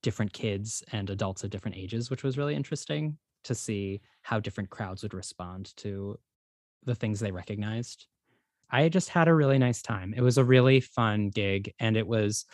different 0.02 0.32
kids 0.32 0.82
and 0.92 1.08
adults 1.10 1.44
of 1.44 1.50
different 1.50 1.76
ages, 1.76 2.10
which 2.10 2.22
was 2.22 2.36
really 2.36 2.54
interesting 2.54 3.16
to 3.44 3.54
see 3.54 4.00
how 4.22 4.40
different 4.40 4.70
crowds 4.70 5.02
would 5.02 5.14
respond 5.14 5.74
to 5.76 6.18
the 6.84 6.94
things 6.94 7.20
they 7.20 7.32
recognized. 7.32 8.06
I 8.70 8.88
just 8.88 9.08
had 9.08 9.28
a 9.28 9.34
really 9.34 9.58
nice 9.58 9.82
time. 9.82 10.14
It 10.16 10.22
was 10.22 10.38
a 10.38 10.44
really 10.44 10.80
fun 10.80 11.30
gig 11.30 11.72
and 11.78 11.96
it 11.96 12.06
was 12.06 12.44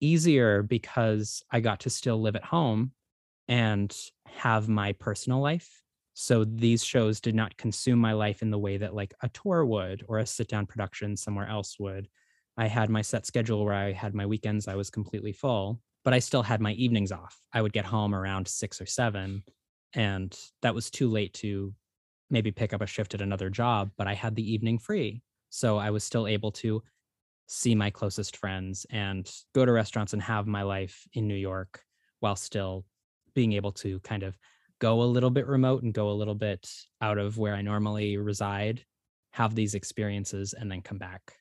easier 0.00 0.62
because 0.62 1.42
I 1.50 1.60
got 1.60 1.80
to 1.80 1.90
still 1.90 2.20
live 2.20 2.36
at 2.36 2.44
home 2.44 2.92
and 3.48 3.94
have 4.34 4.68
my 4.68 4.92
personal 4.92 5.40
life. 5.40 5.82
So 6.14 6.44
these 6.44 6.84
shows 6.84 7.20
did 7.20 7.34
not 7.34 7.56
consume 7.56 7.98
my 7.98 8.12
life 8.12 8.42
in 8.42 8.50
the 8.50 8.58
way 8.58 8.76
that 8.76 8.94
like 8.94 9.14
a 9.22 9.28
tour 9.30 9.64
would 9.64 10.04
or 10.08 10.18
a 10.18 10.26
sit 10.26 10.48
down 10.48 10.66
production 10.66 11.16
somewhere 11.16 11.48
else 11.48 11.78
would. 11.78 12.08
I 12.56 12.68
had 12.68 12.88
my 12.88 13.02
set 13.02 13.26
schedule 13.26 13.64
where 13.64 13.74
I 13.74 13.92
had 13.92 14.14
my 14.14 14.26
weekends, 14.26 14.68
I 14.68 14.76
was 14.76 14.90
completely 14.90 15.32
full, 15.32 15.80
but 16.04 16.14
I 16.14 16.20
still 16.20 16.42
had 16.42 16.60
my 16.60 16.72
evenings 16.72 17.10
off. 17.10 17.40
I 17.52 17.62
would 17.62 17.72
get 17.72 17.84
home 17.84 18.14
around 18.14 18.46
six 18.46 18.80
or 18.80 18.86
seven, 18.86 19.42
and 19.92 20.38
that 20.62 20.74
was 20.74 20.90
too 20.90 21.10
late 21.10 21.34
to 21.34 21.74
maybe 22.30 22.52
pick 22.52 22.72
up 22.72 22.80
a 22.80 22.86
shift 22.86 23.14
at 23.14 23.20
another 23.20 23.50
job, 23.50 23.90
but 23.96 24.06
I 24.06 24.14
had 24.14 24.36
the 24.36 24.52
evening 24.52 24.78
free. 24.78 25.22
So 25.50 25.78
I 25.78 25.90
was 25.90 26.04
still 26.04 26.28
able 26.28 26.52
to 26.52 26.82
see 27.46 27.74
my 27.74 27.90
closest 27.90 28.36
friends 28.36 28.86
and 28.90 29.30
go 29.54 29.64
to 29.64 29.72
restaurants 29.72 30.12
and 30.12 30.22
have 30.22 30.46
my 30.46 30.62
life 30.62 31.06
in 31.12 31.26
New 31.26 31.34
York 31.34 31.82
while 32.20 32.36
still 32.36 32.84
being 33.34 33.52
able 33.52 33.72
to 33.72 34.00
kind 34.00 34.22
of 34.22 34.36
go 34.80 35.02
a 35.02 35.04
little 35.04 35.30
bit 35.30 35.46
remote 35.46 35.82
and 35.82 35.94
go 35.94 36.10
a 36.10 36.12
little 36.12 36.34
bit 36.34 36.68
out 37.00 37.18
of 37.18 37.38
where 37.38 37.54
I 37.54 37.62
normally 37.62 38.16
reside, 38.16 38.84
have 39.32 39.54
these 39.54 39.74
experiences, 39.74 40.52
and 40.52 40.70
then 40.70 40.82
come 40.82 40.98
back. 40.98 41.34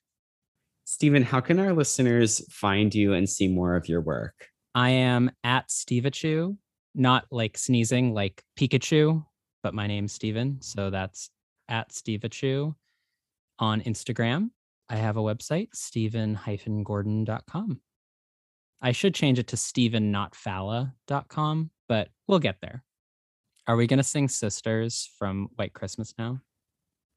Stephen, 0.86 1.24
how 1.24 1.40
can 1.40 1.60
our 1.60 1.74
listeners 1.74 2.46
find 2.52 2.94
you 2.94 3.14
and 3.14 3.30
see 3.30 3.48
more 3.48 3.76
of 3.76 3.88
your 3.88 4.02
work? 4.02 4.50
I 4.76 4.90
am 4.90 5.32
at 5.44 5.70
Stevachu, 5.70 6.58
not 6.96 7.26
like 7.32 7.58
sneezing 7.58 8.14
like 8.14 8.44
Pikachu, 8.60 9.26
but 9.62 9.74
my 9.74 9.88
name's 9.88 10.14
Stephen. 10.14 10.58
So 10.62 10.90
that's 10.90 11.30
at 11.70 11.92
Stevachu 11.92 12.76
on 13.60 13.82
Instagram. 13.82 14.50
I 14.90 14.98
have 14.98 15.18
a 15.18 15.22
website, 15.22 15.70
stephen-gordon.com. 15.74 17.80
I 18.84 18.92
should 18.92 19.16
change 19.16 19.40
it 19.40 19.48
to 19.48 19.56
stephennotfalla.com 19.56 21.70
but 21.88 22.10
we'll 22.28 22.40
get 22.40 22.58
there. 22.62 22.84
Are 23.68 23.76
we 23.76 23.88
gonna 23.88 24.04
sing 24.04 24.28
Sisters 24.28 25.10
from 25.18 25.50
White 25.56 25.74
Christmas 25.74 26.14
now? 26.18 26.40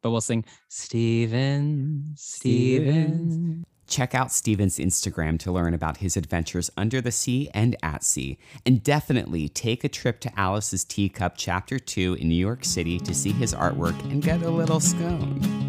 But 0.02 0.10
we'll 0.10 0.20
sing 0.20 0.44
Stephen, 0.68 2.12
Stephen. 2.14 3.64
Check 3.88 4.14
out 4.14 4.32
Stephen's 4.32 4.78
Instagram 4.78 5.38
to 5.40 5.52
learn 5.52 5.72
about 5.72 5.98
his 5.98 6.16
adventures 6.16 6.70
under 6.76 7.00
the 7.00 7.12
sea 7.12 7.48
and 7.54 7.76
at 7.82 8.04
sea. 8.04 8.38
And 8.64 8.82
definitely 8.82 9.48
take 9.48 9.84
a 9.84 9.88
trip 9.88 10.20
to 10.20 10.38
Alice's 10.38 10.84
Teacup 10.84 11.34
Chapter 11.36 11.78
2 11.78 12.14
in 12.14 12.28
New 12.28 12.34
York 12.34 12.64
City 12.64 12.98
to 12.98 13.14
see 13.14 13.32
his 13.32 13.54
artwork 13.54 13.98
and 14.10 14.22
get 14.22 14.42
a 14.42 14.50
little 14.50 14.80
scone. 14.80 15.65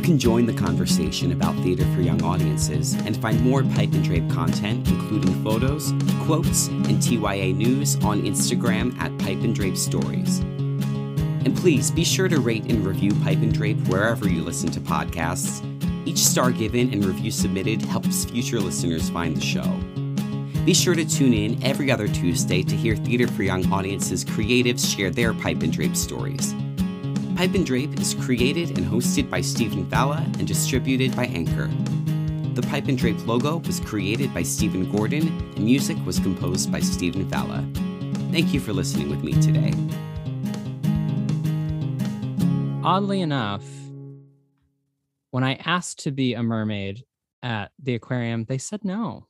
You 0.00 0.06
can 0.06 0.18
join 0.18 0.46
the 0.46 0.54
conversation 0.54 1.30
about 1.30 1.54
theater 1.56 1.84
for 1.94 2.00
young 2.00 2.22
audiences 2.22 2.94
and 2.94 3.14
find 3.18 3.38
more 3.42 3.62
Pipe 3.62 3.92
and 3.92 4.02
Drape 4.02 4.30
content, 4.30 4.88
including 4.88 5.44
photos, 5.44 5.92
quotes, 6.22 6.68
and 6.68 7.02
TYA 7.02 7.54
news 7.54 7.96
on 7.96 8.22
Instagram 8.22 8.98
at 8.98 9.16
Pipe 9.18 9.42
and 9.42 9.54
Drape 9.54 9.76
Stories. 9.76 10.38
And 10.38 11.54
please 11.54 11.90
be 11.90 12.02
sure 12.02 12.28
to 12.28 12.40
rate 12.40 12.64
and 12.64 12.82
review 12.86 13.12
Pipe 13.22 13.42
and 13.42 13.52
Drape 13.52 13.76
wherever 13.88 14.26
you 14.26 14.42
listen 14.42 14.70
to 14.70 14.80
podcasts. 14.80 15.62
Each 16.08 16.20
star 16.20 16.50
given 16.50 16.94
and 16.94 17.04
review 17.04 17.30
submitted 17.30 17.82
helps 17.82 18.24
future 18.24 18.58
listeners 18.58 19.10
find 19.10 19.36
the 19.36 19.42
show. 19.42 19.80
Be 20.64 20.72
sure 20.72 20.94
to 20.94 21.04
tune 21.04 21.34
in 21.34 21.62
every 21.62 21.90
other 21.90 22.08
Tuesday 22.08 22.62
to 22.62 22.74
hear 22.74 22.96
Theater 22.96 23.26
for 23.26 23.42
Young 23.42 23.70
Audiences 23.70 24.24
creatives 24.24 24.96
share 24.96 25.10
their 25.10 25.34
Pipe 25.34 25.62
and 25.62 25.70
Drape 25.70 25.94
stories. 25.94 26.54
Pipe 27.40 27.54
and 27.54 27.64
Drape 27.64 27.98
is 27.98 28.12
created 28.12 28.76
and 28.76 28.86
hosted 28.86 29.30
by 29.30 29.40
Stephen 29.40 29.88
Falla 29.88 30.18
and 30.38 30.46
distributed 30.46 31.16
by 31.16 31.24
Anchor. 31.24 31.70
The 32.52 32.60
Pipe 32.60 32.86
and 32.88 32.98
Drape 32.98 33.26
logo 33.26 33.56
was 33.60 33.80
created 33.80 34.34
by 34.34 34.42
Stephen 34.42 34.92
Gordon 34.92 35.28
and 35.56 35.64
music 35.64 35.96
was 36.04 36.20
composed 36.20 36.70
by 36.70 36.80
Stephen 36.80 37.26
Falla. 37.30 37.66
Thank 38.30 38.52
you 38.52 38.60
for 38.60 38.74
listening 38.74 39.08
with 39.08 39.24
me 39.24 39.32
today. 39.40 39.72
Oddly 42.84 43.22
enough, 43.22 43.64
when 45.30 45.42
I 45.42 45.54
asked 45.64 46.00
to 46.00 46.10
be 46.10 46.34
a 46.34 46.42
mermaid 46.42 47.06
at 47.42 47.72
the 47.82 47.94
aquarium, 47.94 48.44
they 48.44 48.58
said 48.58 48.84
no. 48.84 49.28